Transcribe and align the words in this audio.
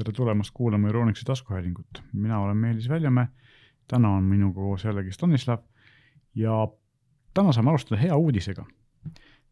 tere 0.00 0.16
tulemast 0.16 0.54
kuulama 0.56 0.88
Euronixi 0.88 1.24
taskuhäälingut, 1.28 2.02
mina 2.12 2.38
olen 2.40 2.56
Meelis 2.56 2.88
Väljamäe. 2.88 3.26
täna 3.88 4.08
on 4.16 4.24
minuga 4.24 4.54
koos 4.54 4.84
jällegi 4.84 5.12
Stanislav 5.12 5.58
ja 6.34 6.68
täna 7.34 7.52
saame 7.52 7.70
alustada 7.70 8.00
hea 8.00 8.16
uudisega. 8.16 8.64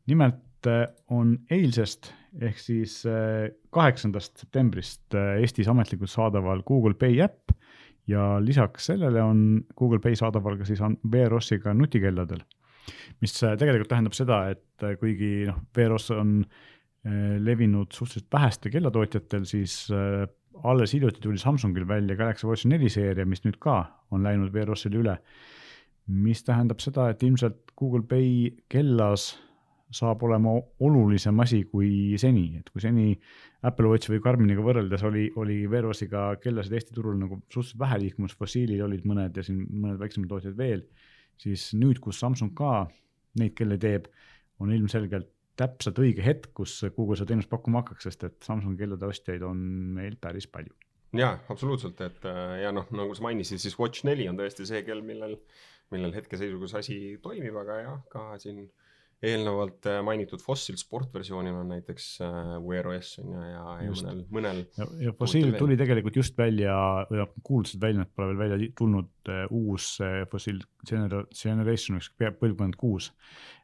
nimelt 0.06 0.66
eh, 0.66 0.88
on 1.10 1.38
eilsest 1.50 2.12
ehk 2.40 2.58
siis 2.58 3.02
eh, 3.06 3.50
kaheksandast 3.70 4.36
septembrist 4.36 5.14
eh, 5.14 5.42
Eestis 5.42 5.68
ametlikult 5.68 6.10
saadaval 6.10 6.62
Google 6.62 6.94
Pay 6.94 7.20
äpp 7.20 7.52
ja 8.06 8.38
lisaks 8.40 8.86
sellele 8.86 9.22
on 9.22 9.60
Google 9.76 9.98
Pay 9.98 10.16
saadaval 10.16 10.56
ka 10.56 10.64
siis 10.64 10.80
VROS-iga 11.12 11.74
nutikelladel. 11.74 12.40
mis 13.20 13.36
tegelikult 13.36 13.88
tähendab 13.88 14.16
seda, 14.16 14.48
et 14.48 14.88
kuigi 15.00 15.44
noh, 15.46 15.60
VROS 15.76 16.10
on 16.10 16.44
levinud 17.38 17.92
suhteliselt 17.92 18.32
väheste 18.32 18.70
kellatootjatel, 18.70 19.44
siis 19.44 19.86
alles 20.64 20.94
hiljuti 20.94 21.20
tuli 21.20 21.38
Samsungil 21.38 21.88
välja 21.88 22.16
Galaxy 22.16 22.46
Watch 22.46 22.66
neli 22.66 22.88
seeria, 22.90 23.26
mis 23.26 23.44
nüüd 23.44 23.58
ka 23.62 23.80
on 24.10 24.24
läinud 24.26 24.52
VROS-ile 24.54 25.02
üle. 25.02 25.18
mis 26.08 26.40
tähendab 26.40 26.80
seda, 26.80 27.10
et 27.12 27.22
ilmselt 27.22 27.74
Google 27.76 28.00
Pay 28.08 28.48
kellas 28.72 29.34
saab 29.92 30.22
olema 30.24 30.54
olulisem 30.80 31.40
asi 31.40 31.62
kui 31.68 32.16
seni, 32.20 32.56
et 32.56 32.70
kui 32.72 32.80
seni 32.80 33.12
Apple 33.62 33.90
Watchi 33.90 34.14
või 34.14 34.22
Garminiga 34.24 34.64
võrreldes 34.64 35.04
oli, 35.04 35.26
oli 35.36 35.58
VROS-iga 35.68 36.30
kellasid 36.40 36.76
Eesti 36.78 36.96
turul 36.96 37.18
nagu 37.20 37.40
suhteliselt 37.48 37.80
vähe 37.80 38.00
liikumas, 38.04 38.36
fossiilil 38.40 38.84
olid 38.84 39.04
mõned 39.08 39.36
ja 39.36 39.44
siin 39.44 39.66
mõned 39.68 40.00
väiksemad 40.00 40.32
tootjad 40.32 40.56
veel, 40.56 40.84
siis 41.40 41.70
nüüd, 41.76 42.00
kus 42.04 42.20
Samsung 42.20 42.54
ka 42.56 42.86
neid 43.40 43.52
kelle 43.58 43.76
teeb, 43.80 44.08
on 44.60 44.72
ilmselgelt 44.72 45.28
täpselt 45.58 45.98
õige 46.02 46.24
hetk, 46.24 46.52
kus 46.56 46.76
Google 46.96 47.18
seda 47.18 47.32
teenust 47.32 47.50
pakkuma 47.50 47.82
hakkaks, 47.82 48.08
sest 48.08 48.26
et 48.28 48.38
Samsungi 48.46 48.80
kellade 48.82 49.08
ostjaid 49.08 49.44
on 49.46 49.62
meil 49.96 50.18
päris 50.20 50.48
palju. 50.50 50.74
jaa, 51.16 51.38
absoluutselt, 51.52 52.00
et 52.04 52.28
äh, 52.28 52.58
ja 52.64 52.72
noh, 52.74 52.88
nagu 52.94 53.14
sa 53.16 53.24
mainisid, 53.26 53.62
siis 53.62 53.78
Watch 53.80 54.04
neli 54.08 54.28
on 54.28 54.38
tõesti 54.38 54.66
see 54.68 54.82
kell, 54.86 55.00
millel, 55.04 55.38
millel 55.94 56.12
hetkeseisuga 56.14 56.68
see 56.68 56.82
asi 56.84 56.98
toimib, 57.24 57.56
aga 57.62 57.80
jah, 57.80 58.02
ka 58.12 58.28
siin 58.42 58.66
eelnevalt 59.24 59.86
äh, 59.90 59.98
mainitud 60.06 60.42
Fossil 60.42 60.76
sportversioonil 60.78 61.56
on 61.58 61.72
näiteks 61.72 62.06
äh, 62.22 62.52
Wear 62.62 62.86
OS 62.92 63.16
on 63.22 63.32
ju 63.34 63.44
ja, 63.50 63.62
ja 63.80 63.86
just. 63.88 64.06
mõnel, 64.06 64.22
mõnel. 64.36 64.60
ja, 65.02 65.12
Fossil 65.18 65.50
tuli 65.58 65.78
tegelikult 65.80 66.18
just 66.20 66.38
välja, 66.38 66.74
noh, 67.10 67.32
kuulutasid 67.42 67.82
välja, 67.82 68.06
et 68.06 68.14
pole 68.14 68.30
veel 68.30 68.42
välja 68.44 68.72
tulnud 68.78 69.32
uh, 69.32 69.44
uus 69.58 69.96
uh, 70.04 70.22
Fossil 70.30 70.60
Generation, 70.86 71.98
põlvkond 72.18 72.78
kuus 72.78 73.12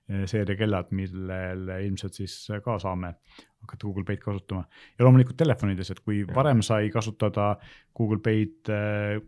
seeria 0.04 0.52
kellad, 0.58 0.90
millel 0.92 1.70
ilmselt 1.78 2.18
siis 2.18 2.34
ka 2.60 2.74
saame 2.82 3.14
hakata 3.64 3.86
Google 3.86 4.04
Pay'd 4.04 4.20
kasutama. 4.20 4.66
ja 4.98 5.06
loomulikult 5.06 5.38
telefonides, 5.40 5.94
et 5.94 6.02
kui 6.04 6.26
varem 6.28 6.60
sai 6.66 6.90
kasutada 6.92 7.54
Google 7.96 8.20
Pay'd 8.20 8.68
äh, 8.68 9.22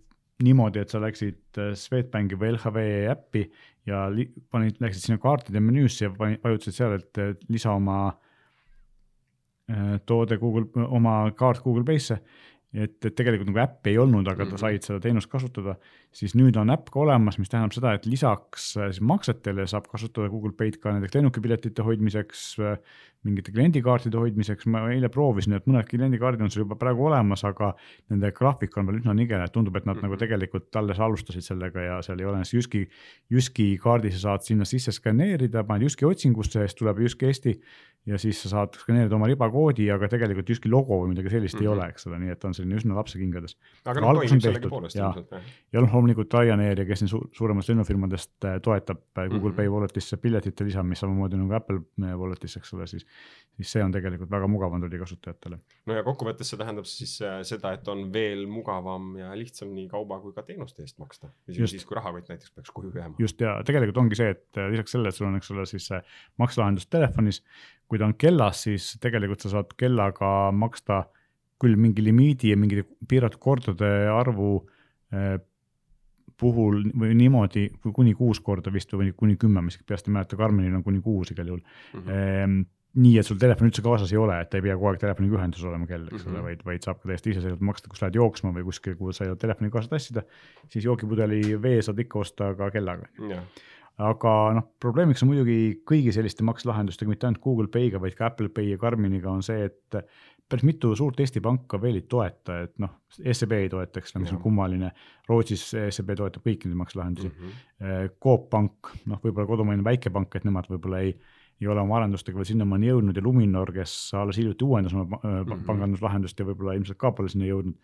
niimoodi, 0.44 0.82
et 0.82 0.92
sa 0.92 1.00
läksid 1.00 1.62
Swedbanki 1.80 2.36
või 2.36 2.52
LHV 2.58 2.84
äppi 3.14 3.46
ja 3.86 4.06
panid, 4.50 4.80
läksid 4.82 5.04
sinna 5.04 5.20
kaartide 5.22 5.62
menüüsse 5.62 6.08
ja 6.08 6.12
vajutasid 6.16 6.74
seal, 6.74 6.96
et 6.98 7.44
lisa 7.52 7.74
oma 7.76 7.98
äh, 9.70 9.96
toode 10.06 10.38
Google, 10.42 10.66
oma 10.86 11.18
kaart 11.38 11.62
Google 11.64 11.86
Pay'sse 11.86 12.20
et, 12.76 12.96
et 13.08 13.14
tegelikult 13.16 13.48
nagu 13.50 13.62
äppi 13.62 13.94
ei 13.94 13.98
olnud, 13.98 14.26
aga 14.28 14.44
mm 14.44 14.50
-hmm. 14.50 14.60
said 14.60 14.84
seda 14.84 15.00
teenust 15.00 15.30
kasutada, 15.32 15.76
siis 16.12 16.34
nüüd 16.36 16.56
on 16.60 16.70
äpp 16.70 16.90
ka 16.92 17.00
olemas, 17.00 17.38
mis 17.38 17.48
tähendab 17.52 17.72
seda, 17.72 17.94
et 17.96 18.06
lisaks 18.06 18.76
äh, 18.76 18.90
siis 18.90 19.00
maksetele 19.00 19.66
saab 19.66 19.88
kasutada 19.88 20.28
Google 20.28 20.52
Pay'd 20.52 20.78
ka 20.82 20.92
näiteks 20.92 21.14
lennukipiletite 21.14 21.82
hoidmiseks, 21.82 22.44
äh, 22.60 22.78
mingite 23.26 23.52
kliendikaartide 23.52 24.18
hoidmiseks, 24.20 24.68
ma 24.70 24.84
eile 24.92 25.08
proovisin, 25.12 25.56
et 25.56 25.66
mõned 25.66 25.88
kliendikaardid 25.88 26.44
on 26.44 26.52
sul 26.52 26.62
juba 26.64 26.76
praegu 26.78 27.08
olemas, 27.08 27.42
aga 27.48 27.72
nende 28.12 28.30
graafik 28.36 28.76
on 28.76 28.86
veel 28.86 29.00
üsna 29.00 29.16
nigel, 29.16 29.42
et 29.42 29.52
tundub, 29.52 29.76
et 29.76 29.86
nad 29.86 29.94
mm 29.94 29.98
-hmm. 29.98 30.02
nagu 30.04 30.14
mhm. 30.14 30.20
tegelikult 30.20 30.76
alles 30.76 31.00
alustasid 31.00 31.42
sellega 31.42 31.80
ja 31.80 32.02
seal 32.02 32.20
ei 32.20 32.26
ole 32.26 32.40
ennast 32.40 32.54
Jyski, 32.54 32.86
Jyski 33.30 33.78
kaardi 33.82 34.10
sa 34.10 34.18
saad 34.18 34.42
sinna 34.42 34.64
sisse 34.64 34.92
skaneerida, 34.92 35.64
paned 35.64 35.82
Jyski 35.82 36.04
otsingusse 36.04 36.60
ja 36.60 36.68
siis 36.68 36.74
tuleb 36.74 36.98
Jyski 36.98 37.26
Eesti 37.26 37.60
ja 38.06 38.18
siis 38.18 38.42
sa 38.42 38.48
saad 38.48 38.78
skaneerida 38.78 39.16
oma 39.16 39.26
ribakoodi, 39.26 39.88
aga 39.90 40.08
tegelikult 40.08 40.50
Jyski 40.50 40.70
logo 40.70 41.00
või 41.02 41.12
midagi 41.14 41.32
sellist 41.32 41.56
mm 41.56 41.58
-hmm. 41.58 41.70
ei 41.70 41.74
mhm. 41.74 41.82
ole, 41.82 41.88
eks 41.88 42.06
ole, 42.06 42.18
nii 42.18 42.30
et 42.30 42.44
on 42.44 42.54
selline 42.66 42.80
üsna 42.80 42.96
lapsekingades. 42.98 43.56
aga 43.86 44.02
noh, 44.02 44.18
toimib 44.18 44.42
sellegipoolest 44.42 44.98
ilmselt 44.98 45.32
ja 45.74 45.82
noh, 45.82 45.92
loomulikult 45.92 46.34
Ryanair 46.34 46.82
ja 46.82 46.86
kes 46.88 47.02
siin 47.02 47.10
su 47.10 47.20
suurematest 47.36 47.72
lennufirmadest 47.72 48.46
äh, 48.48 48.58
toetab 48.64 49.02
äh, 49.18 49.28
Google 49.28 49.38
mm 49.38 49.52
-hmm. 49.52 49.56
Pay 49.56 49.68
wallet'isse 49.72 50.16
piletite 50.22 50.64
lisamist 50.64 51.04
samamoodi 51.04 51.38
nagu 51.40 51.54
Apple 51.54 51.80
äh, 52.02 52.14
wallet'isse, 52.18 52.60
eks 52.60 52.74
ole, 52.74 52.86
siis, 52.86 53.06
siis 53.56 53.72
see 53.72 53.84
on 53.84 53.92
tegelikult 53.92 54.30
väga 54.30 54.46
mugav 54.46 54.74
Androidi 54.74 54.98
kasutajatele. 54.98 55.58
no 55.86 55.94
ja 55.94 56.02
kokkuvõttes 56.02 56.50
see 56.50 56.58
tähendab 56.58 56.84
siis 56.84 57.18
seda, 57.42 57.72
et 57.72 57.88
on 57.88 58.12
veel 58.12 58.46
mugavam 58.46 59.16
ja 59.16 59.34
lihtsam 59.36 59.74
nii 59.74 59.88
kauba 59.88 60.20
kui 60.20 60.32
ka 60.32 60.42
teenuste 60.42 60.82
eest 60.82 60.98
maksta. 60.98 61.28
isegi 61.48 61.66
siis, 61.66 61.84
kui 61.84 61.94
rahakott 61.94 62.28
näiteks 62.28 62.52
peaks 62.54 62.70
koju 62.70 62.92
jääma. 62.94 63.14
just 63.18 63.40
ja 63.40 63.62
tegelikult 63.64 63.96
ongi 63.96 64.16
see, 64.16 64.30
et 64.30 64.62
lisaks 64.70 64.92
sellele, 64.92 65.08
et 65.08 65.14
sul 65.14 65.26
on, 65.26 65.36
eks 65.36 65.50
ole, 65.50 65.66
siis 65.66 65.88
makselahendus 66.38 66.86
telefonis 66.86 67.42
kui 67.88 68.00
ta 68.00 68.08
on 68.08 68.16
kellas, 68.18 68.64
siis 68.66 68.94
tegelikult 69.02 69.44
sa 69.44 69.52
saad 69.54 69.74
kellaga 69.78 70.50
maksta 70.52 71.04
küll 71.62 71.76
mingi 71.80 72.04
limiidi 72.04 72.52
ja 72.52 72.60
mingi 72.60 72.84
piiratud 73.08 73.40
kordade 73.42 73.90
arvu 74.12 74.50
eh, 75.12 75.36
puhul 76.36 76.82
või 77.00 77.14
niimoodi 77.16 77.68
kuni 77.96 78.14
kuus 78.16 78.42
korda 78.44 78.72
vist 78.72 78.92
või 78.92 79.12
kuni 79.16 79.38
kümme, 79.40 79.62
ma 79.62 79.72
isegi 79.72 79.86
peast 79.88 80.08
ei 80.08 80.16
mäleta, 80.16 80.36
Karmenil 80.36 80.74
on 80.76 80.84
kuni 80.84 81.00
kuus 81.04 81.32
igal 81.32 81.48
juhul 81.48 81.62
mm. 81.62 82.02
-hmm. 82.02 82.66
nii, 83.00 83.14
et 83.20 83.28
sul 83.28 83.38
telefon 83.40 83.70
üldse 83.70 83.84
kaasas 83.84 84.12
ei 84.12 84.20
ole, 84.20 84.36
et 84.44 84.54
ei 84.54 84.64
pea 84.66 84.76
kogu 84.76 84.90
aeg 84.90 85.00
telefoniga 85.00 85.38
ühenduses 85.38 85.68
olema 85.70 85.88
kell, 85.88 86.08
eks 86.10 86.26
ole 86.26 86.34
mm 86.34 86.36
-hmm., 86.36 86.48
vaid, 86.50 86.66
vaid 86.68 86.88
saab 86.88 87.00
ka 87.00 87.08
täiesti 87.08 87.32
iseseisvalt 87.32 87.64
maksta, 87.70 87.92
kus 87.92 88.04
lähed 88.04 88.20
jooksma 88.20 88.52
või 88.52 88.66
kuskil, 88.68 88.98
kuhu 89.00 89.16
sa 89.16 89.24
ei 89.24 89.32
ole 89.32 89.40
telefoni 89.40 89.70
kaasa 89.70 89.94
tassida, 89.94 90.26
siis 90.68 90.84
joogipudeli 90.84 91.62
vee 91.62 91.80
saad 91.82 92.04
ikka 92.04 92.20
osta 92.24 92.52
ka 92.58 92.70
kellaga 92.70 93.08
yeah 93.22 93.48
aga 93.96 94.32
noh, 94.58 94.66
probleemiks 94.82 95.22
on 95.24 95.30
muidugi 95.30 95.58
kõigi 95.88 96.12
selliste 96.12 96.44
makselahendustega, 96.44 97.08
mitte 97.08 97.28
ainult 97.28 97.40
Google 97.44 97.70
Pay'ga, 97.72 98.00
vaid 98.02 98.16
ka 98.18 98.28
Apple 98.28 98.50
Pay 98.52 98.74
ja 98.74 98.80
Karminiga 98.80 99.30
on 99.32 99.44
see, 99.46 99.70
et 99.70 99.96
päris 100.48 100.64
mitu 100.66 100.92
suurt 100.96 101.20
Eesti 101.20 101.40
panka 101.42 101.78
veel 101.82 101.98
ei 102.00 102.04
toeta, 102.08 102.60
et 102.66 102.76
noh, 102.82 102.92
SEB 103.10 103.54
ei 103.56 103.70
toeta, 103.72 104.00
eks 104.00 104.14
ole, 104.14 104.24
mis 104.24 104.34
on 104.34 104.42
kummaline. 104.42 104.90
Rootsis 105.28 105.64
SEB 105.74 106.12
toetab 106.18 106.44
kõiki 106.46 106.70
neid 106.70 106.78
makselahendusi 106.82 107.30
mm. 107.30 107.54
-hmm. 107.56 108.12
Coop 108.22 108.48
Pank, 108.50 108.92
noh, 109.10 109.22
võib-olla 109.22 109.48
kodumaine 109.48 109.84
väikepank, 109.84 110.36
et 110.38 110.46
nemad 110.46 110.68
võib-olla 110.70 111.02
ei, 111.06 111.16
ei 111.60 111.70
ole 111.72 111.82
oma 111.82 111.98
arendustega 111.98 112.38
veel 112.38 112.50
sinnamaani 112.52 112.92
jõudnud 112.92 113.16
ja 113.16 113.24
Luminor, 113.24 113.72
kes 113.74 113.96
alles 114.14 114.38
hiljuti 114.38 114.64
uuendas 114.64 114.94
oma 114.94 115.06
mm 115.08 115.18
-hmm. 115.18 115.66
panganduslahendust 115.66 116.38
ja 116.38 116.46
võib-olla 116.46 116.76
ilmselt 116.78 116.98
ka 116.98 117.12
pole 117.12 117.28
sinna 117.32 117.50
jõudnud. 117.50 117.74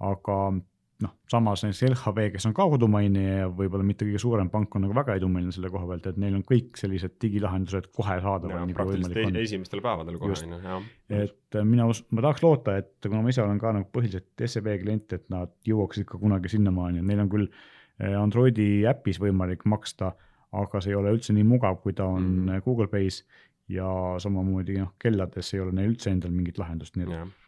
aga 0.00 0.36
noh, 1.02 1.12
samas 1.30 1.64
näiteks 1.64 1.82
LHV, 1.88 2.28
kes 2.34 2.46
on 2.48 2.54
ka 2.56 2.66
kodumaine 2.70 3.22
ja 3.24 3.46
võib-olla 3.50 3.86
mitte 3.86 4.06
kõige 4.06 4.20
suurem 4.22 4.50
pank, 4.52 4.74
on 4.76 4.84
nagu 4.86 4.94
väga 4.96 5.16
edumeelne 5.18 5.52
selle 5.54 5.70
koha 5.72 5.88
pealt, 5.88 6.06
et 6.10 6.18
neil 6.20 6.36
on 6.38 6.44
kõik 6.46 6.78
sellised 6.78 7.16
digilahendused 7.22 7.88
kohe 7.96 8.18
saadaval. 8.22 8.74
praktiliselt 8.76 9.38
esimestel 9.42 9.82
päevadel 9.84 10.18
kohe 10.22 10.36
on 10.36 10.56
ju, 10.56 10.60
jah. 10.62 10.88
et 11.22 11.58
äh, 11.58 11.66
mina, 11.66 11.88
ma 11.88 12.26
tahaks 12.26 12.44
loota, 12.46 12.76
et 12.82 12.92
kuna 13.02 13.22
ma 13.24 13.34
ise 13.34 13.42
olen 13.42 13.60
ka 13.62 13.74
nagu 13.76 13.90
põhiliselt 13.94 14.46
SEB 14.46 14.70
klient, 14.82 15.16
et 15.18 15.26
nad 15.34 15.54
jõuaksid 15.66 16.06
ka 16.10 16.20
kunagi 16.20 16.52
sinnamaani, 16.54 17.02
et 17.02 17.10
neil 17.10 17.24
on 17.26 17.32
küll 17.32 17.48
äh, 17.48 18.14
Androidi 18.20 18.68
äpis 18.90 19.18
võimalik 19.22 19.66
maksta, 19.70 20.14
aga 20.54 20.82
see 20.82 20.94
ei 20.94 21.00
ole 21.00 21.16
üldse 21.16 21.34
nii 21.34 21.46
mugav, 21.48 21.80
kui 21.82 21.96
ta 21.96 22.06
on 22.06 22.44
mm. 22.44 22.62
Google 22.66 22.86
Pay's 22.92 23.24
ja 23.68 23.88
samamoodi 24.22 24.76
noh, 24.78 24.92
kellades 25.00 25.50
ei 25.54 25.64
ole 25.64 25.74
neil 25.74 25.94
üldse 25.94 26.12
endal 26.12 26.30
mingit 26.34 26.60
lahendust, 26.60 26.94
nii 27.00 27.08
et 27.08 27.40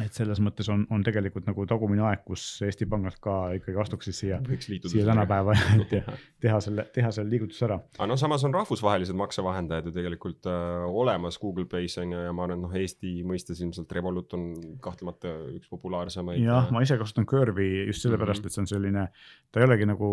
et 0.00 0.16
selles 0.16 0.40
mõttes 0.40 0.68
on, 0.72 0.84
on 0.94 1.02
tegelikult 1.04 1.44
nagu 1.48 1.64
tagumine 1.68 2.04
aeg, 2.08 2.22
kus 2.24 2.44
Eesti 2.64 2.86
Pangad 2.88 3.18
ka 3.22 3.36
ikkagi 3.58 3.80
astuks 3.82 4.08
siis 4.08 4.20
siia, 4.22 4.38
siia 4.64 5.04
tänapäeva 5.04 5.56
ja 5.92 6.02
teha 6.40 6.60
selle, 6.64 6.86
teha 6.94 7.10
selle 7.12 7.32
liigutuse 7.32 7.66
ära. 7.68 7.78
aga 7.98 8.08
no 8.08 8.16
samas 8.20 8.44
on 8.48 8.56
rahvusvahelised 8.56 9.18
maksevahendajad 9.18 9.90
ju 9.90 9.94
tegelikult 9.98 10.48
äh, 10.48 10.86
olemas 11.02 11.36
Google 11.42 11.68
Pay's 11.68 11.98
on 12.00 12.14
ju 12.14 12.22
ja 12.24 12.32
ma 12.32 12.46
arvan, 12.46 12.62
et 12.62 12.64
noh, 12.64 12.78
Eesti 12.82 13.18
mõistes 13.28 13.60
ilmselt 13.60 13.92
Revolut 13.92 14.32
on 14.38 14.48
kahtlemata 14.84 15.34
üks 15.58 15.68
populaarsemaid. 15.72 16.40
jah, 16.40 16.68
äh, 16.68 16.72
ma 16.72 16.84
ise 16.86 16.96
kasutan 17.00 17.28
Curve'i 17.28 17.84
just 17.90 18.06
sellepärast 18.06 18.40
mm, 18.40 18.48
-hmm. 18.48 18.48
et 18.48 18.56
see 18.56 18.64
on 18.64 18.72
selline, 18.72 19.06
ta 19.52 19.60
ei 19.60 19.68
olegi 19.68 19.90
nagu 19.92 20.08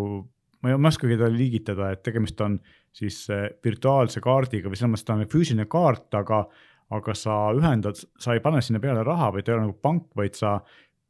ma 0.60 0.70
ei, 0.70 0.76
ma 0.76 0.88
ei 0.88 0.92
oskagi 0.92 1.16
teda 1.16 1.30
liigitada, 1.32 1.90
et 1.94 2.02
tegemist 2.04 2.40
on 2.44 2.58
siis 2.92 3.22
äh, 3.32 3.48
virtuaalse 3.64 4.20
kaardiga 4.20 4.68
või 4.68 4.76
selles 4.76 4.92
mõttes 4.92 5.08
ta 5.08 5.16
on 5.16 5.30
füüsiline 5.30 5.66
kaart, 5.70 6.12
aga 6.20 6.44
aga 6.90 7.14
sa 7.14 7.40
ühendad, 7.56 7.98
sa 8.18 8.34
ei 8.34 8.40
pane 8.40 8.62
sinna 8.62 8.80
peale 8.82 9.04
raha, 9.06 9.32
vaid 9.32 9.44
ta 9.44 9.52
ei 9.52 9.58
ole 9.58 9.66
nagu 9.68 9.78
pank, 9.82 10.08
vaid 10.18 10.34
sa 10.38 10.60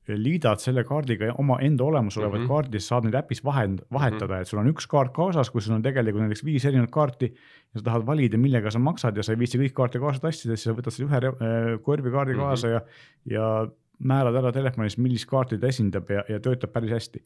liidad 0.08 0.60
selle 0.62 0.82
kaardiga 0.86 1.34
oma 1.38 1.58
enda 1.62 1.84
olemasolevaid 1.84 2.40
mm 2.40 2.46
-hmm. 2.46 2.48
kaardi, 2.48 2.80
sa 2.80 2.94
saad 2.94 3.04
neid 3.06 3.14
äpis 3.20 3.44
vahend, 3.44 3.82
vahetada 3.92 4.26
mm, 4.26 4.38
-hmm. 4.38 4.40
et 4.40 4.48
sul 4.48 4.58
on 4.58 4.70
üks 4.72 4.88
kaart 4.88 5.12
kaasas, 5.14 5.50
kui 5.50 5.60
sul 5.60 5.74
on 5.74 5.82
tegelikult 5.82 6.22
näiteks 6.24 6.44
viis 6.44 6.64
erinevat 6.64 6.90
kaarti 6.90 7.26
ja 7.74 7.80
sa 7.80 7.84
tahad 7.84 8.06
valida, 8.06 8.38
millega 8.38 8.70
sa 8.70 8.78
maksad 8.78 9.16
ja 9.16 9.22
sa 9.22 9.32
ei 9.32 9.38
viitsi 9.38 9.58
kõiki 9.58 9.74
kaarte 9.74 9.98
kaasa 9.98 10.20
tassida, 10.20 10.56
siis 10.56 10.64
sa 10.64 10.74
võtad 10.74 10.90
selle 10.90 11.08
ühe 11.10 11.16
äh, 11.16 11.82
korvikaardi 11.82 12.32
mm 12.32 12.38
-hmm. 12.38 12.42
kaasa 12.42 12.68
ja, 12.68 12.80
ja 13.26 13.68
määrad 13.98 14.34
ära 14.34 14.52
telefonis, 14.52 14.98
millist 14.98 15.28
kaarti 15.28 15.58
ta 15.58 15.66
esindab 15.66 16.10
ja, 16.10 16.24
ja 16.28 16.40
töötab 16.40 16.72
päris 16.72 16.90
hästi. 16.90 17.22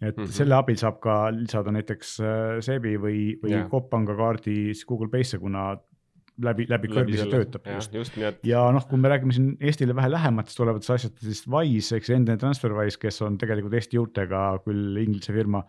et 0.00 0.16
mm 0.16 0.24
-hmm. 0.24 0.32
selle 0.32 0.54
abil 0.54 0.76
saab 0.76 1.00
ka 1.00 1.30
lisada 1.32 1.72
näiteks 1.72 2.20
äh, 2.20 2.60
SEB-i 2.60 2.96
või, 2.96 3.40
või 3.42 3.50
yeah. 3.50 3.68
Coop 3.70 3.90
Panga 3.90 4.16
kaardi 4.16 4.54
siis 4.74 4.84
Google 4.84 5.08
Pay'sse, 5.08 5.38
kuna 5.38 5.76
läbi, 6.46 6.66
läbi 6.70 6.88
kõrvi 6.90 7.18
see 7.20 7.28
töötab 7.32 7.66
jah, 7.68 7.78
just. 7.80 7.94
just 7.94 8.16
nii, 8.18 8.26
et 8.30 8.42
ja 8.48 8.64
noh, 8.74 8.84
kui 8.88 8.98
me 9.00 9.10
räägime 9.12 9.34
siin 9.36 9.52
Eestile 9.60 9.94
vähe 9.96 10.10
lähematest 10.12 10.60
olevatest 10.64 10.94
asjadest, 10.96 11.22
siis 11.26 11.44
Wise, 11.50 11.96
eks 12.00 12.10
endine 12.16 12.38
TransferWise, 12.40 12.98
kes 13.02 13.20
on 13.26 13.38
tegelikult 13.40 13.74
Eesti 13.78 13.98
juurtega 14.00 14.42
küll 14.64 15.00
Inglise 15.02 15.32
firma 15.36 15.62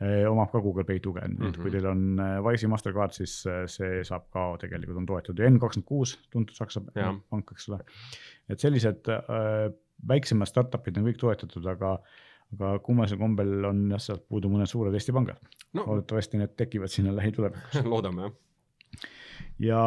eh,, 0.00 0.26
omab 0.28 0.50
ka 0.52 0.60
Google 0.60 0.84
Pay 0.84 1.00
tuge, 1.00 1.22
nii 1.30 1.48
et 1.50 1.56
kui 1.56 1.70
Mhm. 1.70 1.72
teil 1.78 1.86
on 1.88 2.04
eh, 2.20 2.36
Wise'i 2.44 2.68
Mastercard, 2.68 3.14
siis 3.16 3.38
eh, 3.48 3.64
see 3.70 4.02
saab 4.04 4.26
ka 4.34 4.46
tegelikult 4.60 4.98
on 5.00 5.06
toetatud 5.08 5.40
ja 5.40 5.48
N26 5.54 6.16
tuntud 6.34 6.54
Saksa 6.58 6.82
Jah. 6.94 7.16
pank, 7.30 7.50
eks 7.56 7.68
ole. 7.72 7.80
et 8.52 8.60
sellised 8.60 9.08
äh, 9.08 9.72
väiksemad 10.06 10.50
startup'id 10.50 10.98
on 11.00 11.06
kõik 11.08 11.16
toetatud, 11.22 11.64
aga 11.72 11.96
aga 12.54 12.76
kummalisel 12.84 13.18
kombel 13.18 13.64
on 13.66 13.80
jah, 13.90 13.98
sealt 13.98 14.22
puudu 14.30 14.46
mõned 14.52 14.68
suured 14.70 14.94
Eesti 14.94 15.10
pangad, 15.16 15.40
no 15.74 15.82
loodetavasti 15.88 16.38
need 16.38 16.52
tekivad 16.60 16.92
sinna 16.92 17.10
lähitulevikus 17.16 17.80
loodame 17.92 18.28
jah. 18.28 18.34
Ja 19.62 19.82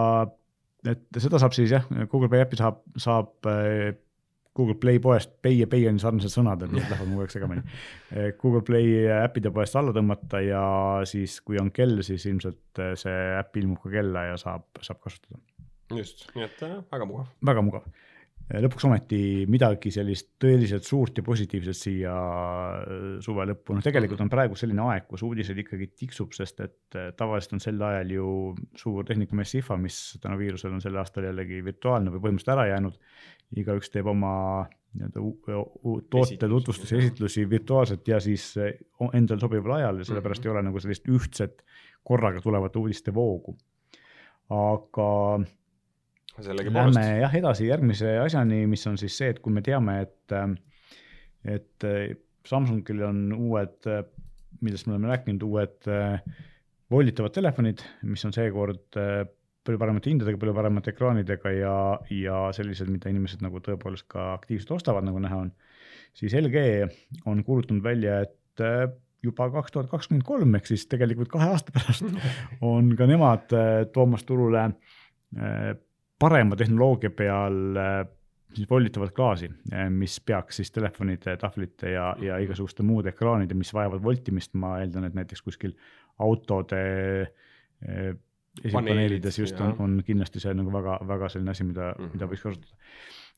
et 0.87 1.19
seda 1.19 1.41
saab 1.41 1.55
siis 1.55 1.73
jah, 1.73 1.87
Google 2.11 2.29
Play 2.31 2.45
äppi 2.45 2.59
saab, 2.59 2.83
saab 2.97 3.49
äh, 3.49 3.91
Google 4.59 4.75
Play 4.75 4.99
poest, 4.99 5.31
pay 5.43 5.59
ja 5.61 5.67
pay 5.71 5.85
on 5.87 5.99
sarnased 6.01 6.33
sõnad, 6.33 6.63
et 6.65 6.73
need 6.73 6.83
lähevad 6.83 7.07
kogu 7.07 7.23
aeg 7.23 7.31
segamini. 7.31 7.61
Google 8.41 8.63
Play 8.67 9.05
äppide 9.13 9.53
poest 9.55 9.77
alla 9.79 9.93
tõmmata 9.95 10.41
ja 10.43 10.63
siis, 11.07 11.37
kui 11.45 11.59
on 11.61 11.69
kell, 11.75 12.01
siis 12.05 12.25
ilmselt 12.27 12.81
äh, 12.81 12.91
see 12.99 13.17
äpp 13.37 13.59
ilmub 13.61 13.79
ka 13.83 13.93
kella 13.93 14.25
ja 14.31 14.37
saab, 14.41 14.67
saab 14.83 14.99
kasutada. 15.05 15.39
just, 15.95 16.27
nii 16.35 16.45
et 16.45 16.63
äh, 16.65 16.79
väga 16.91 17.07
mugav. 17.09 17.29
väga 17.51 17.65
mugav. 17.65 17.87
Lõpuks 18.49 18.85
ometi 18.87 19.21
midagi 19.51 19.91
sellist 19.93 20.31
tõeliselt 20.41 20.87
suurt 20.87 21.19
ja 21.19 21.23
positiivset 21.25 21.77
siia 21.77 22.13
äh, 22.13 23.03
suve 23.23 23.45
lõppu, 23.51 23.75
noh 23.77 23.85
tegelikult 23.85 24.23
on 24.25 24.31
praegu 24.31 24.57
selline 24.57 24.81
aeg, 24.89 25.05
kus 25.09 25.23
uudiseid 25.27 25.61
ikkagi 25.61 25.91
tiksub, 26.03 26.33
sest 26.33 26.63
et 26.65 26.97
äh, 26.97 27.11
tavaliselt 27.17 27.59
on 27.59 27.63
sel 27.63 27.83
ajal 27.89 28.15
ju 28.15 28.31
suur 28.79 29.05
tehnikamess 29.05 29.59
IFA, 29.61 29.77
mis 29.81 29.99
tänu 30.23 30.39
viirusele 30.41 30.79
on 30.79 30.83
sel 30.83 30.97
aastal 30.97 31.29
jällegi 31.29 31.61
virtuaalne 31.65 32.13
või 32.15 32.25
põhimõtteliselt 32.25 32.55
ära 32.55 32.67
jäänud. 32.71 32.99
igaüks 33.59 33.89
teeb 33.89 34.05
oma 34.09 34.33
nii-öelda 34.93 35.21
toote 36.09 36.49
tutvustusi, 36.49 36.97
esitlusi 36.97 37.45
virtuaalselt 37.49 38.07
ja 38.07 38.19
siis 38.19 38.51
äh, 38.57 38.73
endale 39.13 39.39
sobival 39.39 39.77
ajal 39.77 40.01
ja 40.01 40.09
sellepärast 40.09 40.41
Mhm. 40.41 40.49
ei 40.49 40.51
ole 40.51 40.63
nagu 40.63 40.79
sellist 40.79 41.07
ühtset 41.07 41.61
korraga 42.03 42.41
tulevat 42.41 42.75
uudiste 42.75 43.13
voogu. 43.13 43.57
aga 44.49 45.39
sellegipoolest. 46.45 46.97
Lähme 46.97 47.21
jah 47.21 47.35
edasi 47.39 47.69
järgmise 47.69 48.15
asjani, 48.23 48.63
mis 48.69 48.85
on 48.89 48.97
siis 49.01 49.17
see, 49.19 49.33
et 49.33 49.41
kui 49.43 49.53
me 49.55 49.63
teame, 49.65 49.99
et, 50.05 50.35
et 51.57 51.87
Samsungil 52.49 53.03
on 53.07 53.25
uued, 53.35 53.89
millest 54.65 54.87
me 54.87 54.95
oleme 54.95 55.11
rääkinud, 55.11 55.43
uued 55.45 55.89
voolitavad 56.89 57.35
telefonid, 57.35 57.83
mis 58.09 58.25
on 58.25 58.33
seekord 58.35 58.97
palju 59.69 59.81
paremate 59.81 60.09
hindadega, 60.09 60.39
palju 60.41 60.55
paremate 60.57 60.93
ekraanidega 60.93 61.51
ja, 61.53 61.75
ja 62.13 62.39
sellised, 62.55 62.89
mida 62.89 63.11
inimesed 63.11 63.43
nagu 63.45 63.61
tõepoolest 63.63 64.07
ka 64.09 64.31
aktiivselt 64.37 64.79
ostavad, 64.79 65.05
nagu 65.05 65.21
näha 65.21 65.43
on, 65.43 65.51
siis 66.17 66.33
LG 66.39 66.63
on 67.29 67.43
kuulutanud 67.45 67.85
välja, 67.85 68.23
et 68.25 68.63
juba 69.23 69.49
kaks 69.51 69.75
tuhat 69.75 69.91
kakskümmend 69.91 70.25
kolm 70.25 70.55
ehk 70.55 70.69
siis 70.71 70.87
tegelikult 70.89 71.29
kahe 71.31 71.51
aasta 71.51 71.75
pärast 71.75 72.07
on 72.71 72.93
ka 72.97 73.07
nemad 73.09 73.51
toomas 73.93 74.23
turule 74.27 74.63
parema 76.19 76.57
tehnoloogia 76.59 77.11
peal 77.15 77.77
äh, 77.79 77.99
siis 78.53 78.69
volditavat 78.69 79.11
klaasi, 79.15 79.49
mis 79.93 80.15
peaks 80.25 80.57
siis 80.59 80.71
telefonide, 80.73 81.35
tahvlite 81.37 81.91
ja, 81.93 82.07
ja 82.21 82.39
igasuguste 82.41 82.83
muude 82.83 83.11
ekraanide, 83.13 83.53
mis 83.57 83.69
vajavad 83.73 84.01
voltimist, 84.03 84.55
ma 84.57 84.79
eeldan, 84.81 85.05
et 85.05 85.17
näiteks 85.17 85.43
kuskil 85.45 85.75
autode 86.25 86.81
eh, 87.21 88.09
esipaneelides 88.63 89.39
just 89.39 89.61
on, 89.63 89.75
on 89.79 89.99
kindlasti 90.05 90.41
see 90.43 90.55
nagu 90.57 90.73
väga, 90.73 90.97
väga 91.07 91.29
selline 91.31 91.53
asi, 91.53 91.67
mida 91.67 91.91
mm. 91.91 92.01
-hmm. 92.01 92.17
mida 92.17 92.29
võiks 92.31 92.43
kasutada. 92.47 92.73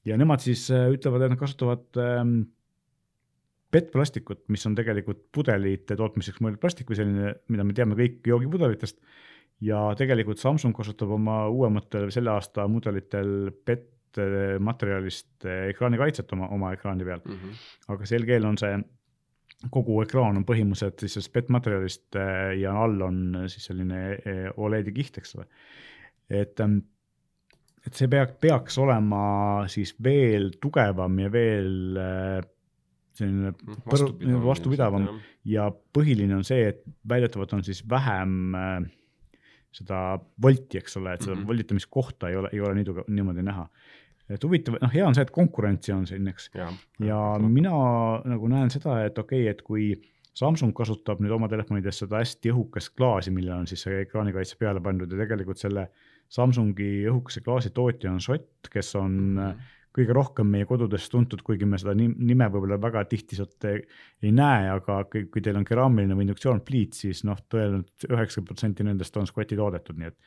ja 0.05 0.17
nemad 0.17 0.43
siis 0.43 0.69
äh, 0.71 0.87
ütlevad, 0.95 1.25
et 1.25 1.35
nad 1.35 1.39
kasutavad 1.39 2.01
ähm, 2.01 2.37
PET-plastikut, 3.71 4.47
mis 4.51 4.65
on 4.67 4.75
tegelikult 4.75 5.27
pudelite 5.31 5.95
tootmiseks 5.95 6.41
mõeldud 6.43 6.59
plastik 6.59 6.89
või 6.89 6.97
selline, 6.99 7.35
mida 7.47 7.63
me 7.63 7.73
teame 7.73 7.95
kõik 7.95 8.25
joogipudelitest. 8.27 8.97
Ja 9.61 9.81
tegelikult 9.97 10.41
Samsung 10.41 10.75
kasutab 10.75 11.13
oma 11.17 11.43
uuematel 11.49 12.09
selle 12.13 12.33
aasta 12.33 12.67
mudelitel 12.71 13.51
PET 13.65 13.89
materjalist 14.59 15.45
eh, 15.47 15.69
ekraanikaitset 15.71 16.33
oma, 16.35 16.49
oma 16.51 16.73
ekraani 16.75 17.05
peal, 17.07 17.21
mm. 17.23 17.37
-hmm. 17.37 17.61
aga 17.93 18.07
see 18.09 18.19
LG-l 18.19 18.47
on 18.49 18.57
see 18.59 18.73
kogu 19.71 20.01
ekraan 20.01 20.39
on 20.39 20.45
põhimõtteliselt 20.47 20.99
siis 20.99 21.13
sellest 21.15 21.33
PET 21.33 21.51
materjalist 21.53 22.17
eh, 22.19 22.57
ja 22.59 22.73
all 22.75 23.01
on 23.07 23.21
siis 23.47 23.69
selline 23.69 24.01
eh, 24.17 24.47
Oledi 24.57 24.91
kiht, 24.91 25.21
eks 25.21 25.35
ole. 25.37 25.47
et, 26.29 26.59
ähm, 26.59 26.81
et 27.85 27.93
see 27.93 28.09
peaks, 28.11 28.35
peaks 28.41 28.77
olema 28.77 29.23
siis 29.71 29.95
veel 30.03 30.51
tugevam 30.61 31.19
ja 31.19 31.31
veel 31.31 32.01
selline 33.15 33.51
põru- 33.87 34.13
vastupidavam 34.43 35.07
ja 35.45 35.69
põhiline 35.71 36.35
on 36.35 36.43
see, 36.47 36.67
et 36.71 36.83
väidetavalt 37.07 37.53
on 37.57 37.63
siis 37.63 37.83
vähem 37.89 38.55
äh, 38.55 38.91
seda 39.75 40.19
volti, 40.43 40.79
eks 40.81 40.97
ole, 40.99 41.13
et 41.15 41.25
seda 41.25 41.35
mm. 41.35 41.41
-hmm. 41.41 41.47
volitamiskohta 41.47 42.29
ei 42.29 42.35
ole, 42.35 42.49
ei 42.53 42.61
ole 42.61 42.75
nii 42.75 42.87
tugev, 42.87 43.07
niimoodi 43.07 43.43
näha. 43.47 43.67
et 44.29 44.43
huvitav, 44.43 44.77
noh, 44.81 44.93
hea 44.93 45.07
on 45.07 45.15
see, 45.15 45.25
et 45.27 45.31
konkurentsi 45.31 45.91
on 45.91 46.05
siin, 46.07 46.27
eks, 46.27 46.49
ja, 46.55 46.69
ja 47.03 47.19
mina 47.43 47.73
nagu 48.25 48.47
näen 48.47 48.69
seda, 48.71 49.01
et 49.05 49.17
okei 49.17 49.41
okay,, 49.41 49.51
et 49.51 49.61
kui 49.61 49.91
Samsung 50.33 50.71
kasutab 50.75 51.19
nüüd 51.19 51.33
oma 51.35 51.49
telefonides 51.51 51.97
seda 52.05 52.21
hästi 52.21 52.53
õhukest 52.53 52.93
klaasi, 52.95 53.33
millele 53.35 53.57
on 53.57 53.67
siis 53.67 53.83
see 53.83 53.97
ekraanikaitse 54.05 54.55
peale 54.59 54.79
pandud 54.83 55.11
ja 55.11 55.19
tegelikult 55.19 55.59
selle 55.59 55.89
Samsungi 56.31 57.03
õhukese 57.11 57.43
klaasi 57.43 57.73
tootja 57.75 58.13
on 58.13 58.21
Schott, 58.23 58.69
kes 58.71 58.95
on 58.95 59.11
mm. 59.11 59.37
-hmm. 59.37 59.77
Kõige 59.95 60.15
rohkem 60.15 60.47
meie 60.47 60.65
kodudes 60.67 61.07
tuntud, 61.11 61.41
kuigi 61.43 61.67
me 61.67 61.79
seda 61.79 61.93
nime 61.97 62.47
võib-olla 62.51 62.77
väga 62.81 63.03
tihti 63.11 63.35
sealt 63.35 63.67
ei 63.67 64.31
näe, 64.31 64.69
aga 64.71 65.01
kui, 65.11 65.43
teil 65.43 65.59
on 65.59 65.67
keraamiline 65.67 66.15
või 66.15 66.27
induktsioonpliit, 66.27 66.95
siis 67.03 67.25
noh, 67.27 67.39
tõenäoliselt 67.51 68.07
üheksakümmend 68.07 68.51
protsenti 68.53 68.87
nendest 68.87 69.19
on 69.19 69.27
Scotti 69.27 69.59
toodetud, 69.59 69.99
nii 69.99 70.11
et, 70.11 70.17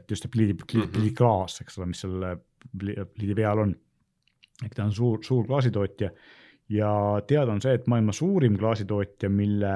et 0.00 0.10
just 0.10 0.26
see 0.26 0.32
pliidi, 0.32 0.58
pliidi, 0.62 0.88
pliidiklaas, 0.96 1.60
eks 1.62 1.78
ole, 1.78 1.90
mis 1.92 2.02
selle 2.02 2.34
pliidi 2.74 3.38
peal 3.38 3.62
on. 3.62 3.76
ehk 4.64 4.74
ta 4.74 4.88
on 4.88 4.92
suur, 4.96 5.22
suur 5.22 5.46
klaasitootja 5.46 6.10
ja 6.74 6.90
teada 7.28 7.52
on 7.52 7.62
see, 7.62 7.76
et 7.78 7.86
maailma 7.86 8.14
suurim 8.16 8.56
klaasitootja, 8.58 9.30
mille 9.30 9.74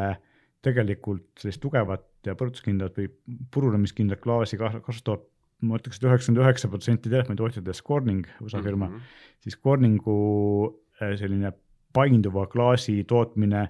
tegelikult 0.65 1.39
sellist 1.41 1.63
tugevat 1.63 2.27
ja 2.27 2.35
põrutuskindlat 2.37 2.99
või 2.99 3.09
purunemiskindlat 3.55 4.21
klaasi 4.21 4.59
kasutavad 4.61 5.23
ma 5.61 5.81
ütleks 5.81 5.99
et, 5.99 6.05
et 6.05 6.11
üheksakümmend 6.11 6.45
üheksa 6.45 6.71
protsenti 6.73 7.13
telefonitootjatest 7.13 7.85
Corning, 7.87 8.27
USA 8.41 8.63
firma 8.63 8.89
mm, 8.89 8.95
-hmm. 8.95 9.27
siis 9.45 9.59
Corningu 9.61 10.17
selline 11.01 11.53
painduva 11.93 12.47
klaasi 12.47 13.05
tootmine 13.05 13.69